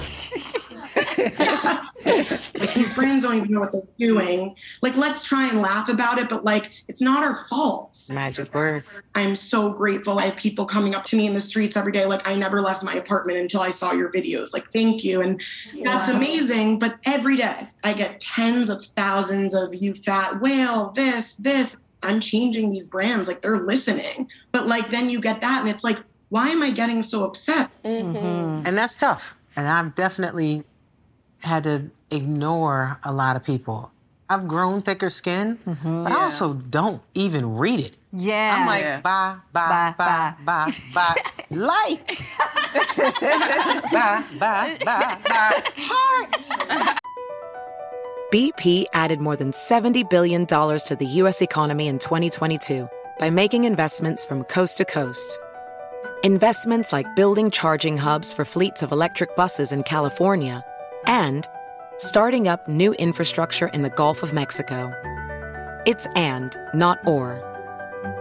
These 2.76 2.94
brands 2.94 3.24
don't 3.24 3.38
even 3.38 3.52
know 3.52 3.60
what 3.60 3.74
they're 3.74 3.82
doing. 4.00 4.56
Like, 4.82 4.96
let's 4.96 5.24
try 5.24 5.48
and 5.50 5.62
laugh 5.62 5.90
about 5.90 6.18
it, 6.20 6.30
but 6.30 6.46
like, 6.46 6.72
it's 6.88 7.02
not 7.02 7.24
our 7.24 7.38
fault. 7.46 8.00
Magic 8.12 8.54
words. 8.54 9.02
I'm 9.14 9.36
so 9.36 9.70
grateful. 9.70 10.20
I 10.20 10.28
have 10.28 10.38
people 10.38 10.66
coming 10.66 10.96
up 10.96 11.04
to 11.06 11.18
me 11.18 11.28
in 11.28 11.34
the 11.34 11.42
streets 11.42 11.76
every 11.76 11.92
day, 11.92 12.06
like, 12.06 12.26
I 12.26 12.36
never 12.36 12.62
left 12.62 12.82
my 12.82 12.94
apartment 12.96 13.40
until 13.40 13.60
I 13.62 13.72
saw 13.72 13.92
your 13.92 14.10
videos. 14.12 14.54
Like, 14.54 14.72
thank 14.72 15.04
you. 15.04 15.22
And 15.22 15.44
that's 15.84 16.08
amazing. 16.10 16.80
But 16.80 16.96
every 17.06 17.36
day 17.38 17.68
I 17.84 17.94
get 17.94 18.22
tens 18.22 18.70
of 18.70 18.84
thousands 18.98 19.54
of 19.54 19.76
you 19.76 19.94
fat 19.94 20.42
whale, 20.42 20.92
this, 20.92 21.34
this. 21.34 21.76
I'm 22.04 22.20
changing 22.20 22.72
these 22.72 22.88
brands. 22.88 23.28
Like, 23.28 23.42
they're 23.42 23.60
listening. 23.60 24.30
But 24.52 24.68
like, 24.68 24.90
then 24.92 25.10
you 25.10 25.20
get 25.20 25.42
that, 25.42 25.62
and 25.62 25.70
it's 25.70 25.84
like, 25.84 25.98
why 26.36 26.50
am 26.50 26.62
I 26.62 26.72
getting 26.72 27.02
so 27.02 27.24
upset? 27.24 27.72
Mm-hmm. 27.86 28.68
And 28.68 28.78
that's 28.78 28.98
tough. 28.98 29.38
And 29.56 29.70
I've 29.70 29.96
definitely 29.96 30.66
had 31.40 31.64
to 31.64 31.90
ignore 32.12 33.00
a 33.06 33.14
lot 33.14 33.38
of 33.38 33.44
people. 33.46 33.90
I've 34.30 34.46
grown 34.46 34.82
thicker 34.82 35.10
skin, 35.10 35.58
mm-hmm. 35.66 36.04
but 36.04 36.12
I 36.12 36.26
also 36.26 36.56
don't 36.56 37.02
even 37.14 37.56
read 37.56 37.80
it. 37.80 37.96
Yeah. 38.12 38.58
I'm 38.60 38.68
like, 38.68 38.82
Yeah. 38.82 39.00
bye, 39.00 39.38
bye, 39.54 39.94
bye, 39.98 40.34
bye, 40.44 40.74
bye, 40.94 41.16
Like. 41.52 42.18
bye, 42.98 44.24
bye, 44.38 44.78
bye, 44.84 45.18
bye. 45.30 45.64
Heart. 45.78 47.00
BP 48.34 48.88
added 48.92 49.22
more 49.22 49.38
than 49.38 49.52
$70 49.52 50.10
billion 50.10 50.46
to 50.46 50.96
the 51.00 51.06
U.S. 51.22 51.42
economy 51.42 51.88
in 51.88 51.98
2022 51.98 52.90
by 53.20 53.30
making 53.30 53.64
investments 53.64 54.26
from 54.26 54.44
coast 54.44 54.76
to 54.80 54.86
coast. 54.86 55.40
Investments 56.24 56.92
like 56.92 57.16
building 57.16 57.52
charging 57.52 57.98
hubs 57.98 58.34
for 58.34 58.46
fleets 58.46 58.82
of 58.82 58.92
electric 58.92 59.36
buses 59.36 59.72
in 59.72 59.84
California 59.84 60.64
and 61.06 61.48
starting 61.98 62.48
up 62.48 62.68
new 62.68 62.94
infrastructure 62.94 63.68
in 63.68 63.84
the 63.84 63.92
Gulf 63.92 64.24
of 64.24 64.34
Mexico. 64.34 64.92
It's 65.86 66.08
and, 66.16 66.56
not 66.74 67.06
or. 67.06 67.42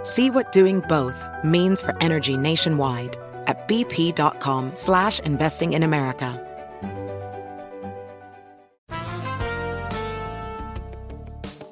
See 0.02 0.28
what 0.28 0.52
doing 0.52 0.80
both 0.80 1.16
means 1.44 1.80
for 1.80 1.96
energy 2.02 2.36
nationwide 2.36 3.16
at 3.46 3.66
bp.com 3.68 4.74
slash 4.74 5.20
investing 5.20 5.72
in 5.72 5.82
America. 5.82 6.40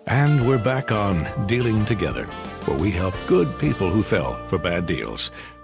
And 0.06 0.46
we're 0.46 0.58
back 0.58 0.92
on 0.92 1.46
Dealing 1.46 1.84
Together, 1.84 2.24
where 2.64 2.78
we 2.78 2.90
help 2.90 3.14
good 3.26 3.58
people 3.58 3.90
who 3.90 4.02
fell 4.02 4.34
for 4.46 4.58
bad 4.58 4.86
deals. 4.86 5.30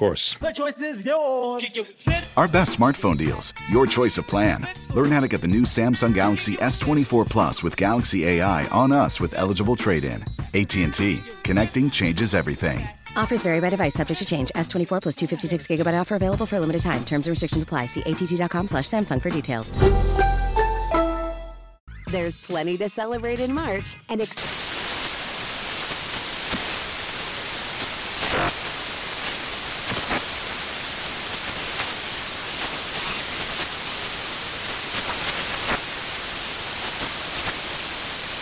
Of 0.00 0.06
course. 0.06 0.34
The 0.36 0.52
choice 0.52 0.80
is 0.80 1.04
yours. 1.04 2.34
Our 2.38 2.48
best 2.48 2.78
smartphone 2.78 3.18
deals, 3.18 3.52
your 3.68 3.86
choice 3.86 4.16
of 4.16 4.26
plan. 4.26 4.66
Learn 4.94 5.10
how 5.10 5.20
to 5.20 5.28
get 5.28 5.42
the 5.42 5.46
new 5.46 5.64
Samsung 5.64 6.14
Galaxy 6.14 6.56
S24 6.56 7.28
Plus 7.28 7.62
with 7.62 7.76
Galaxy 7.76 8.26
AI 8.26 8.66
on 8.68 8.92
us 8.92 9.20
with 9.20 9.34
eligible 9.34 9.76
trade-in. 9.76 10.24
AT&T. 10.54 11.20
Connecting 11.42 11.90
changes 11.90 12.34
everything. 12.34 12.88
Offers 13.14 13.42
vary 13.42 13.60
by 13.60 13.68
device, 13.68 13.92
subject 13.92 14.18
to 14.20 14.24
change. 14.24 14.50
S24 14.54 15.02
plus 15.02 15.16
256 15.16 15.66
gigabyte 15.66 16.00
offer 16.00 16.14
available 16.16 16.46
for 16.46 16.56
a 16.56 16.60
limited 16.60 16.80
time. 16.80 17.04
Terms 17.04 17.26
and 17.26 17.32
restrictions 17.32 17.62
apply. 17.62 17.84
See 17.84 18.00
att.com 18.00 18.68
slash 18.68 18.88
Samsung 18.88 19.20
for 19.20 19.28
details. 19.28 19.68
There's 22.10 22.38
plenty 22.38 22.78
to 22.78 22.88
celebrate 22.88 23.40
in 23.40 23.52
March 23.52 23.98
and 24.08 24.22
ex- 24.22 24.79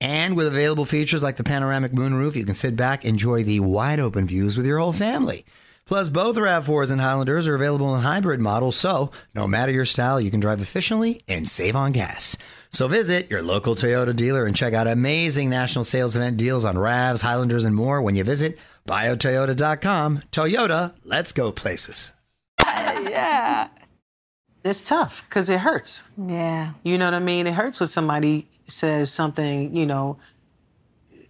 And 0.00 0.36
with 0.36 0.48
available 0.48 0.84
features 0.84 1.22
like 1.22 1.36
the 1.36 1.44
panoramic 1.44 1.92
moonroof, 1.92 2.34
you 2.34 2.44
can 2.44 2.54
sit 2.54 2.76
back, 2.76 3.04
enjoy 3.04 3.42
the 3.42 3.60
wide 3.60 4.00
open 4.00 4.26
views 4.26 4.56
with 4.56 4.66
your 4.66 4.78
whole 4.78 4.92
family. 4.92 5.44
Plus, 5.86 6.08
both 6.08 6.36
RAV4s 6.36 6.90
and 6.90 7.00
Highlanders 7.00 7.46
are 7.46 7.54
available 7.54 7.94
in 7.94 8.00
hybrid 8.00 8.40
models, 8.40 8.74
so 8.74 9.10
no 9.34 9.46
matter 9.46 9.70
your 9.70 9.84
style, 9.84 10.18
you 10.18 10.30
can 10.30 10.40
drive 10.40 10.62
efficiently 10.62 11.20
and 11.28 11.46
save 11.46 11.76
on 11.76 11.92
gas. 11.92 12.38
So 12.72 12.88
visit 12.88 13.30
your 13.30 13.42
local 13.42 13.74
Toyota 13.74 14.16
dealer 14.16 14.46
and 14.46 14.56
check 14.56 14.72
out 14.72 14.86
amazing 14.86 15.50
national 15.50 15.84
sales 15.84 16.16
event 16.16 16.38
deals 16.38 16.64
on 16.64 16.76
RAVs, 16.76 17.20
Highlanders, 17.20 17.66
and 17.66 17.76
more 17.76 18.00
when 18.00 18.14
you 18.14 18.24
visit 18.24 18.58
buyatoyota.com. 18.88 20.22
Toyota, 20.32 20.94
let's 21.04 21.32
go 21.32 21.52
places. 21.52 22.12
yeah. 22.60 23.68
It's 24.64 24.82
tough 24.82 25.22
because 25.28 25.50
it 25.50 25.60
hurts. 25.60 26.02
Yeah. 26.16 26.72
You 26.82 26.96
know 26.96 27.04
what 27.04 27.14
I 27.14 27.18
mean? 27.18 27.46
It 27.46 27.52
hurts 27.52 27.78
when 27.78 27.88
somebody 27.90 28.48
says 28.66 29.10
something, 29.12 29.76
you 29.76 29.86
know, 29.86 30.16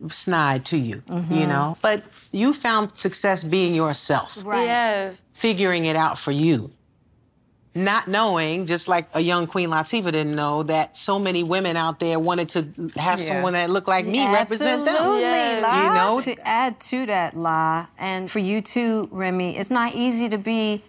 snide 0.08 0.64
to 0.66 0.76
you, 0.76 1.02
you 1.08 1.14
Mhm. 1.14 1.48
know? 1.48 1.76
But 1.80 2.02
you 2.32 2.52
found 2.52 2.90
success 2.94 3.42
being 3.44 3.74
yourself. 3.74 4.38
Right. 4.44 4.66
Yes. 4.66 5.16
Figuring 5.32 5.84
it 5.86 5.96
out 5.96 6.18
for 6.18 6.32
you. 6.32 6.70
Not 7.76 8.06
knowing, 8.06 8.66
just 8.66 8.86
like 8.86 9.08
a 9.14 9.20
young 9.20 9.48
Queen 9.48 9.68
Latifah 9.70 10.12
didn't 10.12 10.36
know, 10.36 10.62
that 10.64 10.96
so 10.96 11.18
many 11.18 11.42
women 11.42 11.76
out 11.76 11.98
there 11.98 12.20
wanted 12.20 12.48
to 12.50 12.58
have 12.96 13.18
Yeah. 13.18 13.26
someone 13.26 13.54
that 13.54 13.68
looked 13.68 13.88
like 13.88 14.06
me 14.06 14.24
represent 14.32 14.84
them. 14.84 14.94
Absolutely, 14.94 15.60
La. 15.60 15.82
You 15.82 15.94
know? 15.94 16.20
To 16.20 16.36
add 16.46 16.78
to 16.80 17.06
that, 17.06 17.36
La, 17.36 17.86
and 17.98 18.30
for 18.30 18.38
you 18.38 18.60
too, 18.60 19.08
Remi, 19.10 19.56
it's 19.56 19.70
not 19.72 19.94
easy 19.96 20.28
to 20.28 20.38
be 20.38 20.84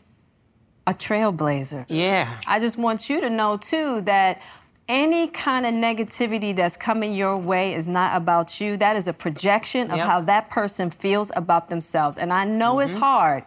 a 0.85 0.93
trailblazer. 0.93 1.85
Yeah. 1.87 2.27
I 2.45 2.59
just 2.59 2.77
want 2.77 3.09
you 3.09 3.19
to 3.21 3.29
know 3.31 3.57
too 3.57 4.01
that 4.01 4.39
any 4.87 5.27
kind 5.27 5.65
of 5.65 5.73
negativity 5.73 6.55
that's 6.55 6.77
coming 6.77 7.15
your 7.15 7.37
way 7.37 7.73
is 7.73 7.87
not 7.87 8.15
about 8.15 8.61
you. 8.61 8.77
That 8.77 8.95
is 8.95 9.07
a 9.07 9.13
projection 9.13 9.89
of 9.89 9.97
Yep. 9.97 10.07
how 10.07 10.21
that 10.21 10.49
person 10.49 10.89
feels 10.91 11.31
about 11.35 11.69
themselves. 11.69 12.17
And 12.17 12.31
I 12.31 12.45
know 12.45 12.79
it's 12.79 12.95
Mhm. 12.95 12.99
hard. 12.99 13.43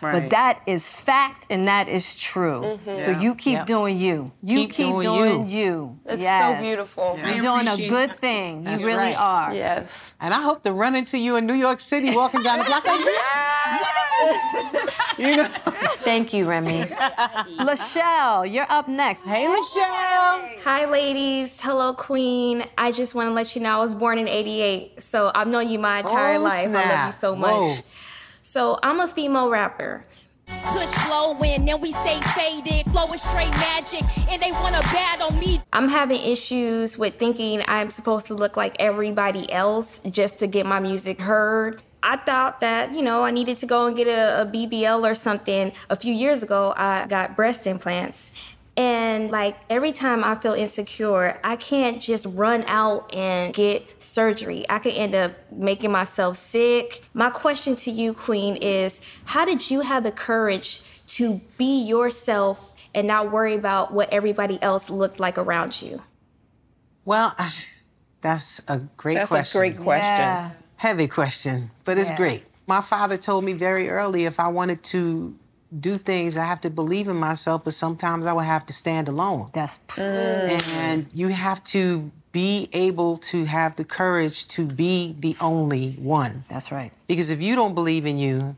Right. 0.00 0.12
But 0.22 0.30
that 0.30 0.60
is 0.66 0.88
fact 0.88 1.46
and 1.50 1.66
that 1.66 1.88
is 1.88 2.14
true. 2.14 2.78
Mhm. 2.86 2.98
So 2.98 3.10
you 3.10 3.34
keep 3.34 3.54
Yep. 3.58 3.66
doing 3.66 3.96
you. 3.98 4.30
You 4.42 4.58
Keep 4.58 4.70
keep, 4.72 4.86
doing 4.86 5.00
doing, 5.02 5.50
you. 5.50 5.58
you. 5.64 5.98
It's 6.06 6.14
so 6.22 6.22
Yes. 6.22 6.62
beautiful. 6.62 7.18
You're 7.24 7.40
doing 7.40 7.66
a 7.68 7.76
good 7.88 8.16
thing. 8.16 8.62
That's 8.62 8.82
you 8.82 8.88
really 8.88 9.14
right. 9.14 9.16
are. 9.16 9.52
Yes. 9.54 9.88
And 10.20 10.32
I 10.32 10.40
hope 10.40 10.62
to 10.64 10.72
run 10.72 10.94
into 10.94 11.18
you 11.18 11.36
in 11.36 11.46
New 11.46 11.54
York 11.54 11.80
City 11.80 12.14
walking 12.14 12.42
down 12.42 12.58
the 12.60 12.64
block 12.64 12.86
like, 12.86 13.00
you 15.18 15.36
know? 15.36 15.48
Thank 16.04 16.32
you, 16.32 16.46
Remi. 16.48 16.82
Lachelle, 17.58 18.50
you're 18.50 18.66
up 18.68 18.88
next. 18.88 19.24
Hey, 19.24 19.46
Lachelle. 19.46 20.60
Hi, 20.64 20.84
ladies. 20.88 21.60
Hello, 21.60 21.92
Queen. 21.92 22.64
I 22.76 22.92
just 22.92 23.14
want 23.14 23.28
to 23.28 23.32
let 23.32 23.54
you 23.54 23.62
know 23.62 23.76
I 23.78 23.80
was 23.80 23.94
born 23.94 24.18
in 24.18 24.28
88, 24.28 25.02
so 25.02 25.30
I've 25.34 25.48
known 25.48 25.68
you 25.68 25.78
my 25.78 26.00
entire 26.00 26.36
Oh, 26.36 26.40
life. 26.40 26.66
I 26.68 26.70
love 26.70 26.82
snap. 26.84 27.06
you 27.06 27.12
so 27.12 27.36
much. 27.36 27.50
Whoa. 27.50 27.74
So, 28.48 28.78
I'm 28.82 28.98
a 29.00 29.06
female 29.06 29.50
rapper, 29.50 30.04
Push 30.46 30.88
flowing, 31.04 31.66
then 31.66 31.82
we 31.82 31.92
say 31.92 32.18
faded, 32.34 32.90
flowing 32.90 33.18
straight 33.18 33.50
magic, 33.50 34.00
and 34.26 34.40
they 34.40 34.52
wanna 34.52 34.80
battle 34.80 35.32
me. 35.34 35.60
I'm 35.70 35.88
having 35.88 36.22
issues 36.22 36.96
with 36.96 37.18
thinking 37.18 37.62
I'm 37.68 37.90
supposed 37.90 38.26
to 38.28 38.34
look 38.34 38.56
like 38.56 38.74
everybody 38.78 39.52
else 39.52 39.98
just 39.98 40.38
to 40.38 40.46
get 40.46 40.64
my 40.64 40.80
music 40.80 41.20
heard. 41.20 41.82
I 42.02 42.16
thought 42.16 42.60
that, 42.60 42.94
you 42.94 43.02
know, 43.02 43.22
I 43.22 43.32
needed 43.32 43.58
to 43.58 43.66
go 43.66 43.84
and 43.84 43.94
get 43.94 44.06
a, 44.06 44.40
a 44.40 44.46
BBL 44.46 45.02
or 45.02 45.14
something. 45.14 45.70
A 45.90 45.96
few 45.96 46.14
years 46.14 46.42
ago, 46.42 46.72
I 46.74 47.06
got 47.06 47.36
breast 47.36 47.66
implants. 47.66 48.30
And 48.78 49.28
like 49.32 49.56
every 49.68 49.90
time 49.90 50.22
I 50.22 50.36
feel 50.36 50.52
insecure, 50.52 51.40
I 51.42 51.56
can't 51.56 52.00
just 52.00 52.26
run 52.26 52.62
out 52.68 53.12
and 53.12 53.52
get 53.52 54.00
surgery. 54.00 54.64
I 54.70 54.78
could 54.78 54.94
end 54.94 55.16
up 55.16 55.32
making 55.50 55.90
myself 55.90 56.36
sick. 56.36 57.02
My 57.12 57.28
question 57.28 57.74
to 57.74 57.90
you, 57.90 58.14
Queen, 58.14 58.54
is 58.54 59.00
how 59.24 59.44
did 59.44 59.68
you 59.68 59.80
have 59.80 60.04
the 60.04 60.12
courage 60.12 60.82
to 61.08 61.40
be 61.58 61.82
yourself 61.82 62.72
and 62.94 63.08
not 63.08 63.32
worry 63.32 63.54
about 63.54 63.92
what 63.92 64.12
everybody 64.12 64.62
else 64.62 64.88
looked 64.88 65.18
like 65.18 65.38
around 65.38 65.82
you? 65.82 66.00
Well, 67.04 67.34
that's 68.20 68.62
a 68.68 68.78
great 68.96 69.16
question. 69.16 69.36
That's 69.38 69.54
a 69.56 69.58
great 69.58 69.76
question. 69.78 70.18
Yeah. 70.18 70.50
Heavy 70.76 71.08
question, 71.08 71.72
but 71.84 71.98
it's 71.98 72.10
Yeah. 72.10 72.16
great. 72.16 72.44
My 72.68 72.80
father 72.80 73.16
told 73.16 73.42
me 73.42 73.54
very 73.54 73.88
early 73.90 74.24
if 74.24 74.38
I 74.38 74.46
wanted 74.46 74.84
to 74.84 75.34
do 75.76 75.98
things, 75.98 76.36
I 76.36 76.44
have 76.44 76.60
to 76.62 76.70
believe 76.70 77.08
in 77.08 77.16
myself, 77.16 77.64
but 77.64 77.74
sometimes 77.74 78.26
I 78.26 78.32
would 78.32 78.44
have 78.44 78.66
to 78.66 78.72
stand 78.72 79.08
alone. 79.08 79.50
That's 79.52 79.78
mm. 79.78 79.86
true. 79.88 80.04
And 80.04 81.06
you 81.14 81.28
have 81.28 81.62
to 81.64 82.10
be 82.32 82.68
able 82.72 83.16
to 83.18 83.44
have 83.44 83.76
the 83.76 83.84
courage 83.84 84.46
to 84.48 84.64
be 84.64 85.14
the 85.18 85.36
only 85.40 85.92
one. 85.92 86.44
That's 86.48 86.70
right. 86.70 86.92
Because 87.06 87.30
if 87.30 87.42
you 87.42 87.54
don't 87.54 87.74
believe 87.74 88.06
in 88.06 88.18
you, 88.18 88.56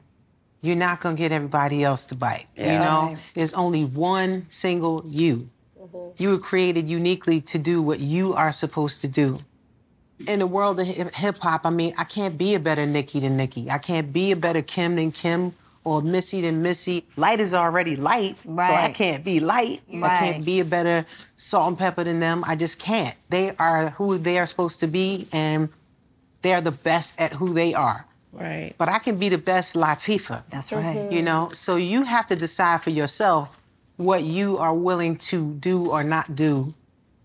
you're 0.63 0.77
not 0.77 1.01
going 1.01 1.17
to 1.17 1.21
get 1.21 1.33
everybody 1.33 1.83
else 1.83 2.05
to 2.07 2.15
bite. 2.15 2.47
You 2.57 2.67
know, 2.67 3.01
Right. 3.13 3.19
there's 3.35 3.55
only 3.55 3.85
one 3.85 4.47
single 4.51 5.05
you. 5.07 5.49
Mm-hmm. 5.81 6.23
You 6.23 6.31
were 6.31 6.39
created 6.39 6.89
uniquely 6.89 7.41
to 7.43 7.59
do 7.59 7.81
what 7.81 8.01
you 8.01 8.35
are 8.35 8.53
supposed 8.53 9.01
to 9.01 9.09
do. 9.09 9.39
In 10.27 10.41
the 10.41 10.47
world 10.47 10.79
of 10.79 10.87
hip 10.87 11.39
hop, 11.41 11.65
I 11.65 11.71
mean, 11.71 11.95
I 11.97 12.05
can't 12.05 12.37
be 12.37 12.55
a 12.55 12.61
better 12.61 12.85
Nicki 12.85 13.21
than 13.21 13.39
Nicki. 13.39 13.71
I 13.71 13.79
can't 13.79 14.13
be 14.13 14.33
a 14.33 14.37
better 14.37 14.61
Kim 14.61 14.97
than 14.97 15.13
Kim 15.13 15.55
or 15.85 16.03
Missy 16.03 16.43
than 16.43 16.63
Missy. 16.63 17.07
Light 17.17 17.41
is 17.41 17.55
already 17.55 17.97
light, 17.97 18.39
so 18.45 18.59
I 18.59 18.93
can't 18.93 19.25
be 19.25 19.41
light. 19.41 19.81
I 19.93 20.19
can't 20.19 20.45
be 20.45 20.61
a 20.61 20.65
better 20.65 21.07
Salt-N-Pepa 21.37 22.05
than 22.05 22.21
them. 22.21 22.45
I 22.47 22.57
just 22.57 22.79
can't. 22.79 23.17
They 23.31 23.55
are 23.57 23.91
who 23.91 24.19
they 24.19 24.39
are 24.39 24.47
supposed 24.47 24.81
to 24.81 24.87
be, 24.87 25.29
and 25.33 25.69
they're 26.43 26.61
the 26.61 26.73
best 26.73 27.21
at 27.21 27.33
who 27.33 27.55
they 27.55 27.75
are. 27.75 28.07
Right. 28.33 28.75
But 28.79 28.89
I 28.89 28.99
can 28.99 29.19
be 29.19 29.29
the 29.29 29.39
best 29.39 29.75
Latifah. 29.75 30.45
That's 30.51 30.73
right. 30.73 31.11
You 31.11 31.23
know, 31.23 31.51
so 31.53 31.77
you 31.77 32.05
have 32.05 32.27
to 32.29 32.37
decide 32.37 32.83
for 32.83 32.91
yourself 32.91 33.59
what 33.97 34.23
you 34.23 34.59
are 34.59 34.75
willing 34.75 35.17
to 35.17 35.53
do 35.55 35.91
or 35.91 36.05
not 36.05 36.37
do 36.37 36.73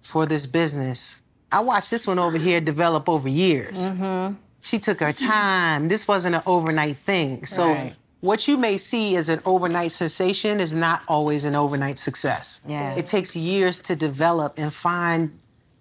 for 0.01 0.25
this 0.25 0.45
business. 0.45 1.17
I 1.51 1.59
watched 1.59 1.91
this 1.91 2.07
one 2.07 2.19
over 2.19 2.37
here 2.37 2.59
develop 2.59 3.07
over 3.07 3.29
years. 3.29 3.87
Mm-hmm. 3.87 4.35
She 4.61 4.79
took 4.79 4.99
her 4.99 5.13
time. 5.13 5.89
This 5.89 6.07
wasn't 6.07 6.35
an 6.35 6.41
overnight 6.45 6.97
thing. 6.97 7.45
So 7.45 7.67
Right. 7.67 7.95
What 8.25 8.47
you 8.47 8.57
may 8.57 8.77
see 8.77 9.15
as 9.15 9.29
an 9.29 9.39
overnight 9.45 9.91
sensation 9.91 10.59
is 10.59 10.73
not 10.73 11.03
always 11.07 11.45
an 11.45 11.55
overnight 11.55 11.99
success. 11.99 12.59
Yeah. 12.67 12.95
It 12.95 13.05
takes 13.05 13.35
years 13.35 13.77
to 13.79 13.95
develop 13.95 14.55
and 14.57 14.73
find 14.73 15.33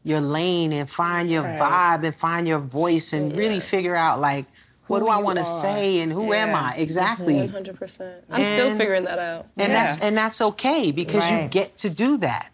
your 0.05 0.21
lane 0.21 0.73
and 0.73 0.89
find 0.89 1.31
your 1.31 1.43
Right. 1.43 1.59
vibe 1.59 2.05
and 2.05 2.15
find 2.15 2.47
your 2.47 2.59
voice 2.59 3.13
and 3.15 3.35
really 3.35 3.59
figure 3.61 3.97
out 3.97 4.21
like 4.21 4.45
what 4.87 4.99
Who 4.99 5.07
do 5.07 5.11
I 5.13 5.17
want 5.17 5.39
to 5.39 5.47
say 5.47 6.01
and 6.01 6.13
who 6.13 6.35
am 6.35 6.55
I 6.55 6.75
exactly? 6.77 7.35
Mm-hmm. 7.37 7.57
100%. 7.57 8.13
I'm 8.31 8.45
still 8.45 8.77
figuring 8.77 9.05
that 9.05 9.19
out. 9.19 9.47
And 9.57 9.73
that's 9.73 9.99
and 10.01 10.15
that's 10.15 10.43
okay 10.43 10.93
because 10.93 11.29
you 11.31 11.49
get 11.49 11.79
to 11.79 11.89
do 11.89 12.19
that. 12.19 12.51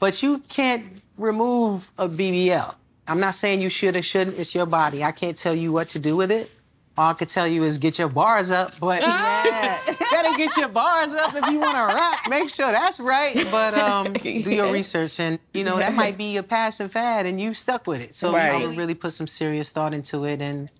But 0.00 0.22
you 0.22 0.38
can't 0.48 0.84
remove 1.18 1.92
a 1.98 2.08
BBL. 2.08 2.74
I'm 3.06 3.20
not 3.20 3.34
saying 3.34 3.60
you 3.60 3.68
should 3.68 3.96
or 3.96 4.02
shouldn't. 4.02 4.38
It's 4.38 4.54
your 4.54 4.64
body. 4.64 5.04
I 5.04 5.12
can't 5.12 5.36
tell 5.36 5.54
you 5.54 5.72
what 5.72 5.90
to 5.90 5.98
do 5.98 6.16
with 6.16 6.30
it. 6.32 6.50
All 6.96 7.10
I 7.10 7.14
could 7.14 7.28
tell 7.28 7.48
you 7.48 7.64
is 7.64 7.76
get 7.78 7.98
your 7.98 8.08
bars 8.08 8.52
up, 8.52 8.72
but 8.78 9.00
yeah, 9.02 9.80
better 10.10 10.32
get 10.36 10.56
your 10.56 10.68
bars 10.68 11.12
up 11.12 11.34
if 11.34 11.44
you 11.50 11.58
want 11.58 11.76
to 11.76 11.92
rap. 11.94 12.20
Make 12.28 12.48
sure 12.48 12.70
that's 12.70 13.00
right. 13.00 13.34
But 13.50 13.74
um, 13.76 14.12
do 14.12 14.30
your 14.30 14.72
research, 14.72 15.18
and 15.18 15.40
you 15.52 15.64
know 15.64 15.76
that 15.78 15.94
might 15.94 16.16
be 16.16 16.36
a 16.36 16.42
passing 16.44 16.88
fad, 16.88 17.26
and 17.26 17.40
you 17.40 17.52
stuck 17.52 17.88
with 17.88 18.00
it. 18.00 18.14
So 18.14 18.34
I 18.36 18.50
Right. 18.50 18.66
would 18.68 18.76
really 18.76 18.94
put 18.94 19.12
some 19.12 19.26
serious 19.26 19.70
thought 19.70 19.92
into 19.92 20.24
it, 20.24 20.40
and 20.40 20.70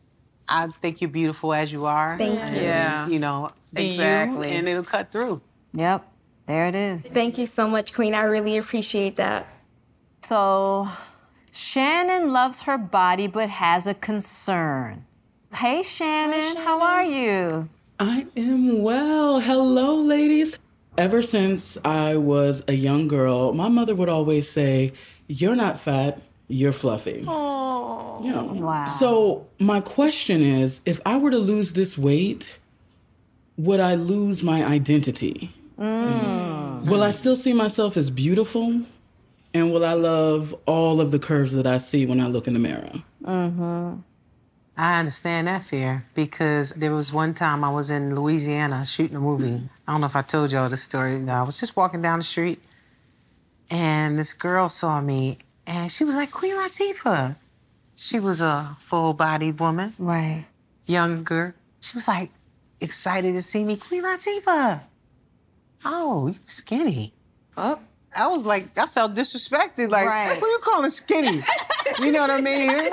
I 0.49 0.69
think 0.81 1.01
you're 1.01 1.11
beautiful 1.11 1.53
as 1.53 1.73
you 1.73 1.85
are. 1.87 2.17
Thank 2.17 2.39
And, 2.39 2.57
you. 2.57 2.63
Yeah. 2.63 3.09
You 3.09 3.19
know, 3.19 3.51
Exactly. 3.75 4.53
you, 4.53 4.59
and 4.59 4.69
it'll 4.69 4.85
cut 4.85 5.11
through. 5.11 5.41
Yep. 5.73 6.07
There 6.47 6.67
it 6.67 6.77
is. 6.77 7.09
Thank 7.09 7.39
you 7.39 7.47
so 7.47 7.67
much, 7.67 7.93
Queen. 7.93 8.15
I 8.15 8.23
really 8.23 8.57
appreciate 8.57 9.17
that. 9.17 9.49
So, 10.23 10.89
Shannon 11.51 12.33
loves 12.33 12.63
her 12.63 12.79
body 12.79 13.27
but 13.27 13.49
has 13.49 13.87
a 13.89 13.95
concern. 13.95 15.07
Hey, 15.55 15.85
Shannon, 15.85 16.57
how 16.57 16.81
are 16.81 17.05
you? 17.05 17.69
I 18.01 18.27
am 18.37 18.83
well. 18.83 19.39
Hello, 19.39 19.95
ladies. 19.95 20.59
Ever 20.99 21.23
since 21.23 21.79
I 21.85 22.17
was 22.17 22.65
a 22.67 22.73
young 22.73 23.07
girl, 23.07 23.53
my 23.53 23.69
mother 23.69 23.95
would 23.95 24.09
always 24.09 24.51
say, 24.51 24.93
You're 25.29 25.55
not 25.55 25.79
fat, 25.79 26.21
you're 26.49 26.73
fluffy. 26.73 27.25
Oh. 27.29 28.21
Yeah. 28.25 28.43
Wow. 28.43 28.87
So, 28.87 29.47
my 29.61 29.81
question 29.81 30.43
is 30.43 30.81
if 30.87 31.01
I 31.07 31.19
were 31.19 31.31
to 31.31 31.39
lose 31.39 31.75
this 31.75 31.97
weight, 31.97 32.59
would 33.57 33.79
I 33.79 33.95
lose 33.95 34.43
my 34.43 34.65
identity? 34.65 35.55
Mm. 35.79 36.87
Will 36.87 37.05
I 37.05 37.13
still 37.13 37.37
see 37.37 37.53
myself 37.53 37.97
as 37.97 38.11
beautiful? 38.11 38.83
And 39.53 39.73
will 39.73 39.85
I 39.85 39.93
love 39.93 40.53
all 40.67 41.01
of 41.01 41.13
the 41.13 41.21
curves 41.21 41.53
that 41.53 41.67
I 41.67 41.79
see 41.79 42.07
when 42.07 42.21
I 42.21 42.27
look 42.27 42.49
in 42.49 42.55
the 42.55 42.61
mirror? 42.61 43.05
Mm-hmm. 43.25 44.01
I 44.77 44.99
understand 44.99 45.47
that 45.47 45.65
fear 45.65 46.05
because 46.15 46.71
there 46.71 46.93
was 46.93 47.13
one 47.13 47.35
time 47.35 47.63
I 47.63 47.71
was 47.71 47.91
in 47.91 48.15
Louisiana 48.15 48.85
shooting 48.87 49.17
a 49.17 49.21
movie. 49.21 49.45
Mm. 49.45 49.69
I 49.87 49.93
don't 49.93 50.01
know 50.01 50.07
if 50.07 50.17
I 50.17 50.23
told 50.23 50.51
y'all 50.51 50.69
the 50.69 50.77
story. 50.77 51.29
I 51.29 51.43
was 51.43 51.61
just 51.61 51.77
walking 51.77 52.03
down 52.03 52.19
the 52.19 52.25
street 52.25 52.61
and 53.71 54.19
this 54.19 54.33
girl 54.33 54.69
saw 54.69 55.01
me 55.01 55.39
and 55.67 55.91
she 55.91 56.05
was 56.05 56.17
like, 56.17 56.31
Queen 56.31 56.55
Latifah. 56.55 57.37
She 57.97 58.19
was 58.19 58.41
a 58.41 58.77
full 58.81 59.15
bodied 59.15 59.61
woman. 59.61 59.95
Right. 59.99 60.47
Younger. 60.87 61.55
She 61.81 61.97
was 61.97 62.09
like 62.09 62.31
excited 62.81 63.35
to 63.35 63.43
see 63.43 63.63
me. 63.63 63.77
Queen 63.77 64.03
Latifah. 64.03 64.81
Oh, 65.85 66.27
you 66.29 66.39
skinny. 66.47 67.15
Oh. 67.57 67.79
I 68.17 68.29
was 68.29 68.45
like, 68.45 68.79
I 68.79 68.87
felt 68.87 69.15
disrespected. 69.15 69.91
Like, 69.91 70.09
Right. 70.09 70.37
who 70.39 70.47
you 70.47 70.59
calling 70.63 70.91
skinny? 70.91 71.43
you 72.01 72.13
know 72.13 72.21
what 72.21 72.31
I 72.31 72.41
mean? 72.41 72.91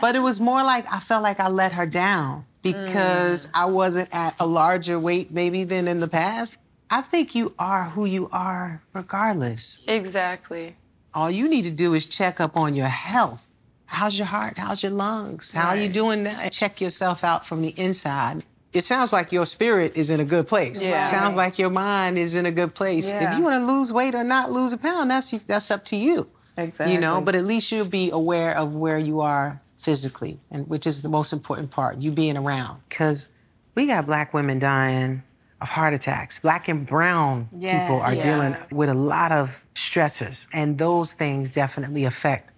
But 0.00 0.16
it 0.16 0.20
was 0.20 0.40
more 0.40 0.62
like 0.62 0.84
I 0.92 1.00
felt 1.00 1.22
like 1.22 1.40
I 1.40 1.48
let 1.48 1.72
her 1.72 1.86
down 1.86 2.44
because 2.62 3.46
mm. 3.46 3.50
I 3.54 3.66
wasn't 3.66 4.08
at 4.12 4.34
a 4.40 4.46
larger 4.46 4.98
weight 4.98 5.30
maybe 5.30 5.64
than 5.64 5.88
in 5.88 6.00
the 6.00 6.08
past. 6.08 6.56
I 6.90 7.00
think 7.02 7.34
you 7.34 7.54
are 7.58 7.84
who 7.84 8.04
you 8.04 8.28
are 8.32 8.82
regardless. 8.92 9.84
Exactly. 9.88 10.76
All 11.12 11.30
you 11.30 11.48
need 11.48 11.62
to 11.62 11.70
do 11.70 11.94
is 11.94 12.06
check 12.06 12.40
up 12.40 12.56
on 12.56 12.74
your 12.74 12.88
health. 12.88 13.42
How's 13.86 14.18
your 14.18 14.26
heart? 14.26 14.58
How's 14.58 14.82
your 14.82 14.92
lungs? 14.92 15.52
How 15.52 15.68
are 15.68 15.76
you 15.76 15.88
doing 15.88 16.24
now? 16.24 16.48
Check 16.48 16.80
yourself 16.80 17.22
out 17.22 17.46
from 17.46 17.62
the 17.62 17.68
inside. 17.78 18.44
It 18.74 18.82
sounds 18.82 19.12
like 19.12 19.30
your 19.32 19.46
spirit 19.46 19.92
is 19.94 20.10
in 20.10 20.18
a 20.20 20.24
good 20.24 20.48
place. 20.48 20.84
Yeah. 20.84 21.04
It 21.04 21.06
sounds 21.06 21.36
like 21.36 21.58
your 21.58 21.70
mind 21.70 22.18
is 22.18 22.34
in 22.34 22.44
a 22.44 22.50
good 22.50 22.74
place. 22.74 23.08
Yeah. 23.08 23.30
If 23.32 23.38
you 23.38 23.44
want 23.44 23.62
to 23.64 23.72
lose 23.72 23.92
weight 23.92 24.14
or 24.16 24.24
not 24.24 24.50
lose 24.50 24.72
a 24.72 24.78
pound, 24.78 25.10
that's 25.10 25.30
that's 25.44 25.70
up 25.70 25.84
to 25.86 25.96
you. 25.96 26.28
Exactly. 26.56 26.94
You 26.94 27.00
know, 27.00 27.20
but 27.20 27.34
at 27.34 27.44
least 27.44 27.70
you'll 27.72 27.84
be 27.86 28.10
aware 28.10 28.56
of 28.56 28.74
where 28.74 28.98
you 28.98 29.20
are 29.20 29.60
physically, 29.78 30.38
and 30.50 30.66
which 30.68 30.86
is 30.86 31.02
the 31.02 31.08
most 31.08 31.32
important 31.32 31.70
part, 31.70 31.98
you 31.98 32.10
being 32.10 32.36
around. 32.36 32.80
Because 32.88 33.28
we 33.74 33.86
got 33.86 34.06
black 34.06 34.34
women 34.34 34.58
dying 34.58 35.22
of 35.60 35.68
heart 35.68 35.94
attacks. 35.94 36.40
Black 36.40 36.68
and 36.68 36.86
brown 36.86 37.48
Yeah. 37.56 37.80
people 37.86 38.00
are 38.00 38.14
Yeah. 38.14 38.22
dealing 38.22 38.56
with 38.72 38.88
a 38.88 38.94
lot 38.94 39.30
of 39.30 39.62
stressors, 39.74 40.46
and 40.52 40.78
those 40.78 41.12
things 41.12 41.50
definitely 41.50 42.04
affect 42.04 42.52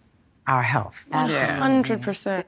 our 0.47 0.63
health. 0.63 1.05
Absolutely. 1.13 1.57
Hundred 1.57 2.03
percent. 2.03 2.47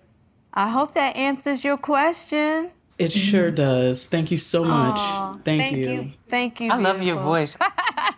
I 0.54 0.68
hope 0.70 0.94
that 0.94 1.16
answers 1.16 1.64
your 1.64 1.76
question. 1.76 2.70
It 2.98 3.12
sure 3.12 3.46
mm-hmm. 3.46 3.54
does. 3.54 4.06
Thank 4.06 4.30
you 4.30 4.38
so 4.38 4.64
much. 4.64 4.98
Aw, 4.98 5.38
Thank, 5.44 5.62
thank 5.62 5.76
you. 5.76 5.90
you. 5.90 6.10
Thank 6.28 6.60
you. 6.60 6.70
I 6.72 6.76
love 6.76 7.00
your 7.00 7.20
voice. 7.20 7.56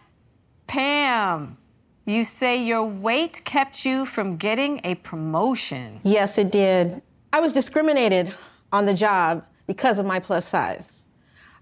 Pam, 0.66 1.58
you 2.06 2.24
say 2.24 2.64
your 2.64 2.84
weight 2.84 3.42
kept 3.44 3.84
you 3.84 4.06
from 4.06 4.36
getting 4.36 4.80
a 4.84 4.94
promotion. 4.96 6.00
Yes, 6.02 6.38
it 6.38 6.50
did. 6.50 7.02
I 7.32 7.40
was 7.40 7.52
discriminated 7.52 8.34
on 8.72 8.86
the 8.86 8.94
job 8.94 9.44
because 9.66 9.98
of 9.98 10.06
my 10.06 10.18
plus 10.18 10.46
size. 10.46 11.04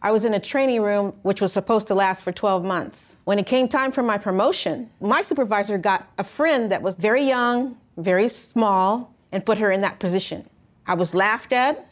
I 0.01 0.13
was 0.13 0.25
in 0.25 0.35
a 0.35 0.41
training 0.41 0.81
room 0.83 1.13
which 1.23 1.41
was 1.41 1.53
supposed 1.53 1.89
to 1.89 1.95
last 1.95 2.23
for 2.23 2.31
12 2.31 2.65
months. 2.65 3.17
When 3.25 3.39
it 3.39 3.47
came 3.47 3.67
time 3.67 3.91
for 3.91 4.03
my 4.03 4.17
promotion, 4.17 4.91
my 5.01 5.23
supervisor 5.23 5.77
got 5.77 6.09
a 6.19 6.25
friend 6.25 6.71
that 6.71 6.83
was 6.83 6.95
very 6.95 7.25
young, 7.25 7.77
very 7.97 8.29
small, 8.29 9.13
and 9.33 9.45
put 9.45 9.59
her 9.59 9.73
in 9.73 9.81
that 9.81 9.99
position. 9.99 10.49
I 10.87 10.95
was 10.95 11.15
laughed 11.15 11.53
at. 11.53 11.85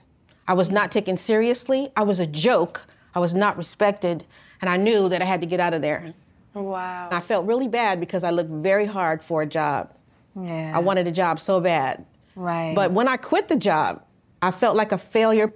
I 0.48 0.54
was 0.54 0.70
not 0.70 0.92
taken 0.92 1.16
seriously. 1.16 1.90
I 1.96 2.02
was 2.02 2.18
a 2.18 2.26
joke. 2.26 2.86
I 3.14 3.18
was 3.18 3.34
not 3.34 3.56
respected. 3.56 4.24
and 4.60 4.70
I 4.70 4.76
knew 4.76 5.08
that 5.08 5.20
I 5.20 5.24
had 5.24 5.40
to 5.42 5.46
get 5.46 5.60
out 5.60 5.74
of 5.74 5.82
there. 5.82 6.14
Wow. 6.54 7.06
And 7.06 7.14
I 7.14 7.20
felt 7.20 7.46
really 7.46 7.68
bad 7.68 8.00
because 8.00 8.24
I 8.24 8.30
looked 8.30 8.50
very 8.50 8.86
hard 8.86 9.22
for 9.22 9.42
a 9.42 9.46
job. 9.46 9.92
Yeah. 10.34 10.72
I 10.74 10.78
wanted 10.78 11.06
a 11.06 11.12
job 11.12 11.38
so 11.40 11.60
bad. 11.60 12.04
Right. 12.34 12.74
But 12.74 12.92
when 12.92 13.08
I 13.08 13.16
quit 13.16 13.48
the 13.48 13.56
job, 13.56 14.02
I 14.40 14.50
felt 14.50 14.76
like 14.76 14.92
a 14.92 14.98
failure. 14.98 15.52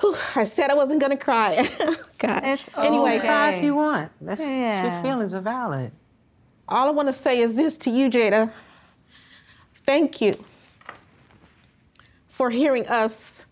Whew, 0.00 0.16
I 0.34 0.44
said 0.44 0.70
I 0.70 0.74
wasn't 0.74 1.00
gonna 1.00 1.16
cry. 1.16 1.68
God. 2.18 2.42
It's 2.44 2.68
anyway, 2.76 3.18
Cry 3.18 3.52
if 3.54 3.64
you 3.64 3.74
want. 3.74 4.12
That's, 4.20 4.40
Yeah. 4.40 4.94
Your 4.94 5.02
feelings 5.02 5.34
are 5.34 5.40
valid. 5.40 5.92
all 6.68 6.88
I 6.88 6.90
want 6.90 7.08
to 7.08 7.14
say 7.14 7.40
is 7.40 7.54
this 7.54 7.76
to 7.78 7.90
you, 7.90 8.08
Jada. 8.10 8.50
Thank 9.86 10.20
you 10.20 10.44
for 12.36 12.50
hearing 12.50 12.86
us. 12.86 13.46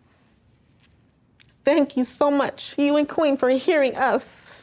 Thank 1.64 1.97
you 1.97 2.05
so 2.05 2.30
much, 2.30 2.74
you 2.76 2.97
and 2.99 3.09
Queen, 3.09 3.39
for 3.39 3.49
hearing 3.49 3.97
us. 3.97 4.62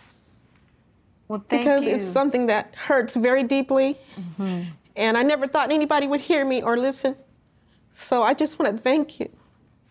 Well, 1.28 1.44
thank 1.48 1.64
you. 1.64 1.70
because 1.72 1.86
you. 1.86 1.96
it's 1.96 2.06
something 2.06 2.46
that 2.46 2.76
hurts 2.76 3.16
very 3.16 3.42
deeply. 3.42 3.98
Mhm. 4.40 4.68
And 4.96 5.18
I 5.18 5.24
never 5.24 5.48
thought 5.48 5.72
anybody 5.72 6.06
would 6.06 6.20
hear 6.22 6.46
me 6.46 6.62
or 6.62 6.78
listen. 6.78 7.16
So 7.90 8.22
I 8.22 8.36
just 8.36 8.60
want 8.60 8.76
to 8.76 8.82
thank 8.82 9.20
you 9.20 9.28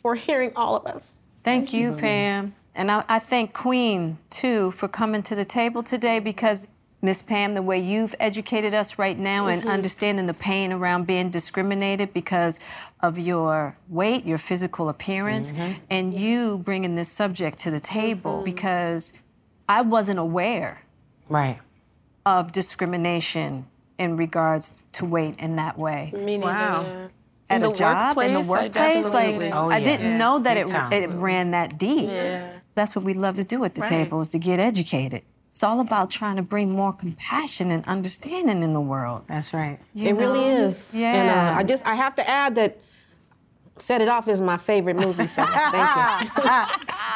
for 0.01 0.15
hearing 0.15 0.53
all 0.55 0.77
of 0.77 0.87
us. 0.87 1.17
Thank 1.43 1.73
you, 1.73 1.93
Pam. 1.95 2.55
And 2.77 2.89
I, 2.89 3.05
I 3.09 3.19
thank 3.19 3.53
Queen, 3.53 4.19
too, 4.31 4.71
for 4.71 4.87
coming 4.87 5.25
to 5.25 5.35
the 5.35 5.45
table 5.45 5.83
today 5.83 6.21
because, 6.21 6.69
Miss 7.03 7.23
Pam, 7.23 7.55
the 7.55 7.63
way 7.63 7.79
you've 7.79 8.15
educated 8.21 8.75
us 8.75 8.99
right 8.99 9.19
now 9.19 9.47
and 9.47 9.63
Mhm. 9.63 9.71
understanding 9.71 10.27
the 10.27 10.35
pain 10.35 10.71
around 10.73 11.07
being 11.07 11.31
discriminated 11.31 12.13
because 12.13 12.61
of 13.01 13.19
your 13.19 13.77
weight, 13.89 14.27
your 14.27 14.37
physical 14.37 14.89
appearance, 14.91 15.53
Mm-hmm. 15.53 15.73
and 15.89 16.13
you 16.13 16.59
bringing 16.59 16.97
this 16.97 17.09
subject 17.09 17.59
to 17.61 17.71
the 17.71 17.81
table 17.81 18.43
because 18.45 19.15
I 19.69 19.81
wasn't 19.81 20.19
aware 20.19 20.81
Right. 21.29 21.59
of 22.27 22.53
discrimination 22.53 23.65
in 23.99 24.17
regards 24.19 24.75
to 24.93 25.07
weight 25.07 25.37
in 25.39 25.57
that 25.57 25.79
way. 25.79 26.13
Me 26.15 26.37
neither, 26.37 26.45
Wow. 26.53 26.83
yeah. 26.83 27.07
At 27.49 27.57
In 27.57 27.63
a 27.65 27.69
the 27.69 27.75
job, 27.75 28.19
in 28.19 28.35
the 28.35 28.41
workplace, 28.49 29.07
I 29.07 29.11
like 29.11 29.39
did. 29.41 29.53
Oh, 29.53 29.71
I 29.71 29.81
didn't 29.83 30.13
Yeah. 30.13 30.17
know 30.19 30.39
that 30.39 30.57
it, 30.57 30.71
it 30.93 31.11
ran 31.11 31.51
that 31.53 31.79
deep. 31.79 32.09
Yeah. 32.11 32.47
That's 32.75 32.95
what 32.95 33.05
we 33.05 33.13
love 33.15 33.37
to 33.37 33.45
do 33.45 33.65
at 33.65 33.75
the 33.75 33.81
Right. 33.81 33.89
table 33.91 34.21
is 34.21 34.29
to 34.31 34.39
get 34.39 34.61
educated. 34.61 35.23
It's 35.51 35.63
all 35.63 35.81
about 35.81 36.11
trying 36.11 36.37
to 36.37 36.43
bring 36.43 36.71
more 36.71 36.93
compassion 36.93 37.71
and 37.71 37.85
understanding 37.87 38.63
in 38.63 38.73
the 38.73 38.81
world. 38.81 39.25
That's 39.29 39.53
right. 39.53 39.79
it 39.95 40.15
really 40.15 40.45
is. 40.45 40.93
Yeah. 40.95 41.13
And 41.15 41.31
uh, 41.31 41.59
I 41.59 41.63
just 41.65 41.87
I 41.87 41.95
have 41.95 42.15
to 42.17 42.29
add 42.29 42.55
that 42.55 42.79
Set 43.79 44.01
It 44.01 44.09
Off 44.09 44.29
is 44.29 44.41
my 44.41 44.57
favorite 44.57 44.97
movie. 44.97 45.27
So 45.27 45.43
thank 45.43 45.75
you. 45.75 46.43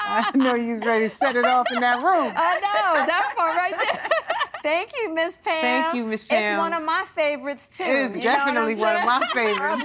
I 0.07 0.31
know 0.35 0.55
you 0.55 0.73
was 0.73 0.81
ready 0.81 1.05
to 1.05 1.11
set 1.11 1.37
it 1.37 1.45
off 1.45 1.71
in 1.71 1.81
that 1.81 1.97
room. 2.03 2.33
I 2.37 2.55
know 2.61 3.07
that 3.07 3.33
part 3.37 3.57
right 3.57 3.75
there. 3.79 4.09
Thank 4.65 4.93
you, 4.97 5.15
Miss 5.15 5.37
Pam. 5.37 5.61
Thank 5.61 5.95
you, 5.95 6.07
Miss 6.07 6.25
Pam. 6.25 6.43
It's 6.43 6.59
one 6.59 6.73
of 6.73 6.83
my 6.83 7.05
favorites 7.05 7.69
too. 7.69 7.85
It's 8.15 8.25
definitely 8.25 8.77
one 8.77 8.97
of 8.97 9.05
my 9.05 9.29
favorites. 9.35 9.83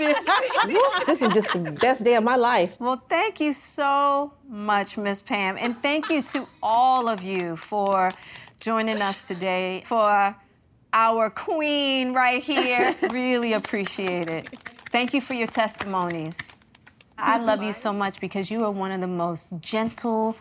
This 1.06 1.22
is 1.22 1.28
just 1.34 1.52
the 1.52 1.78
best 1.82 2.06
day 2.06 2.16
of 2.16 2.24
my 2.24 2.38
life. 2.38 2.80
Well, 2.80 3.04
thank 3.10 3.42
you 3.42 3.52
so 3.52 4.32
much, 4.48 4.98
Miss 4.98 5.22
Pam. 5.22 5.58
And 5.60 5.76
thank 5.82 6.10
you 6.10 6.22
to 6.22 6.48
all 6.64 7.10
of 7.10 7.22
you 7.22 7.58
for 7.58 8.12
joining 8.62 9.02
us 9.02 9.22
today, 9.22 9.84
for 9.84 10.34
our 10.94 11.30
queen 11.30 12.14
right 12.14 12.42
here. 12.42 12.96
really 13.12 13.52
appreciate 13.52 14.30
it. 14.30 14.48
Thank 14.94 15.14
you 15.14 15.20
for 15.20 15.34
your 15.34 15.48
testimonies. 15.48 16.56
I 17.18 17.38
love 17.40 17.62
you 17.62 17.74
so 17.74 17.92
much 17.92 18.22
because 18.22 18.50
you 18.50 18.64
are 18.64 18.72
one 18.72 18.94
of 18.94 19.02
the 19.02 19.08
most 19.08 19.50
gentle, 19.60 20.38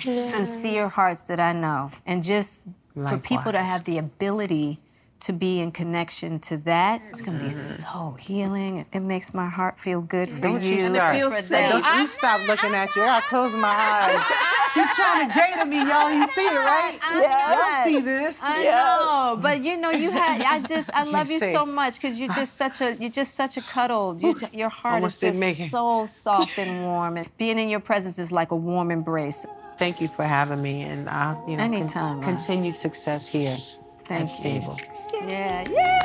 sincere 0.00 0.88
hearts 0.88 1.22
that 1.22 1.38
I 1.38 1.52
know. 1.52 1.92
And 2.04 2.24
just 2.24 2.62
for 3.06 3.18
people 3.18 3.52
to 3.52 3.58
have 3.58 3.84
the 3.84 3.98
ability 3.98 4.78
to 5.18 5.32
be 5.32 5.60
in 5.60 5.72
connection 5.72 6.38
to 6.38 6.56
that, 6.58 7.02
it's 7.08 7.22
going 7.22 7.38
to 7.38 7.44
be 7.44 7.50
so 7.50 8.16
healing. 8.18 8.84
It 8.92 9.00
makes 9.00 9.32
my 9.32 9.48
heart 9.48 9.78
feel 9.78 10.00
good 10.00 10.28
for 10.28 10.40
Don't 10.40 10.62
you. 10.62 10.76
you 10.76 10.94
start. 10.94 11.16
for 11.16 11.42
them. 11.42 11.80
Don't 11.80 12.00
you 12.00 12.06
stop 12.06 12.46
looking 12.46 12.74
at 12.74 12.94
you. 12.94 13.02
I 13.02 13.20
close 13.22 13.56
my 13.56 13.68
eyes. 13.68 14.22
She's 14.74 14.94
trying 14.94 15.30
to 15.30 15.38
Jada 15.38 15.66
me, 15.66 15.78
y'all. 15.78 16.10
You 16.10 16.26
see 16.26 16.46
it, 16.46 16.54
right? 16.54 16.98
Y'all 17.12 17.84
see 17.84 18.00
this? 18.02 18.42
I 18.42 18.64
know, 18.64 19.38
but 19.40 19.64
you 19.64 19.76
know, 19.78 19.90
you 19.90 20.10
had. 20.10 20.42
I 20.42 20.60
just, 20.60 20.90
I 20.92 21.04
love 21.16 21.30
you 21.30 21.38
say. 21.38 21.52
so 21.52 21.64
much 21.64 21.94
because 21.94 22.20
you're 22.20 22.32
just 22.34 22.56
such 22.56 22.82
a, 22.82 22.94
you're 22.96 23.08
just 23.10 23.34
such 23.34 23.56
a 23.56 23.62
cuddle. 23.62 24.18
You, 24.20 24.36
your 24.52 24.68
heart 24.68 24.96
Almost 24.96 25.22
is 25.22 25.30
just 25.30 25.40
make 25.40 25.56
so 25.56 26.04
soft 26.06 26.58
and 26.58 26.82
warm, 26.82 27.16
and 27.16 27.28
being 27.38 27.58
in 27.58 27.68
your 27.70 27.80
presence 27.80 28.18
is 28.18 28.32
like 28.32 28.50
a 28.50 28.56
warm 28.56 28.90
embrace. 28.90 29.46
Thank 29.78 30.00
you 30.00 30.08
for 30.08 30.24
having 30.24 30.62
me, 30.62 30.82
and 30.82 31.08
uh, 31.08 31.34
you 31.46 31.56
know, 31.56 31.64
con- 31.64 31.74
Anytime, 31.74 32.16
love. 32.16 32.24
continued 32.24 32.76
success 32.76 33.26
here. 33.26 33.56
Thank 34.04 34.30
at 34.30 34.36
you. 34.38 34.42
Table. 34.42 34.76
Yeah, 35.12 35.64
yeah. 35.70 36.02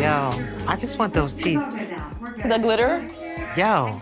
Yo, 0.00 0.66
I 0.68 0.76
just 0.76 0.98
want 0.98 1.14
those 1.14 1.34
teeth. 1.34 1.60
The 2.44 2.58
glitter? 2.60 3.08
Yo, 3.56 4.00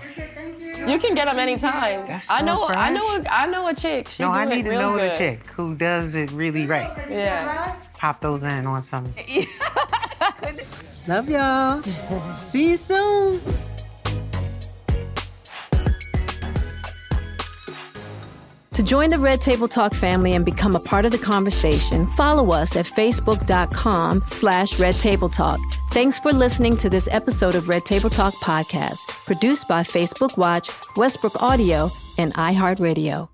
You 0.87 0.99
can 0.99 1.15
get 1.15 1.27
them 1.27 1.39
anytime. 1.39 2.07
That's 2.07 2.25
so 2.27 2.35
I 2.35 2.41
know. 2.43 2.67
I 2.69 2.91
know. 2.91 3.17
A, 3.17 3.23
I 3.31 3.47
know 3.47 3.67
a 3.69 3.75
chick. 3.75 4.09
She 4.09 4.23
no, 4.23 4.31
I 4.31 4.45
need 4.45 4.63
to 4.65 4.73
know 4.73 4.97
good. 4.99 5.13
the 5.13 5.17
chick 5.19 5.47
who 5.49 5.75
does 5.75 6.15
it 6.15 6.31
really 6.33 6.67
right. 6.67 6.91
Yeah. 7.11 7.77
Pop 7.95 8.21
those 8.21 8.43
in 8.45 8.67
on 8.67 8.83
something. 8.83 9.25
Love 11.07 11.29
y'all. 11.29 11.83
See 12.37 12.71
you 12.71 12.77
soon. 12.77 13.41
To 18.75 18.83
join 18.83 19.11
the 19.11 19.21
Red 19.21 19.41
Table 19.41 19.69
Talk 19.69 19.95
family 19.95 20.33
and 20.33 20.45
become 20.45 20.75
a 20.75 20.81
part 20.81 21.05
of 21.05 21.13
the 21.13 21.19
conversation, 21.19 22.09
follow 22.09 22.53
us 22.53 22.75
at 22.75 22.87
facebook.com 22.87 24.21
slash 24.21 24.81
Red 24.81 24.97
Table 24.97 25.29
Talk. 25.29 25.61
Thanks 25.93 26.19
for 26.19 26.33
listening 26.33 26.77
to 26.79 26.91
this 26.91 27.09
episode 27.13 27.55
of 27.55 27.69
Red 27.69 27.85
Table 27.85 28.11
Talk 28.11 28.35
podcast, 28.35 29.07
produced 29.27 29.69
by 29.69 29.83
Facebook 29.83 30.37
Watch, 30.37 30.71
Westbrook 30.97 31.41
Audio, 31.41 31.93
and 32.19 32.35
iHeartRadio. 32.35 33.34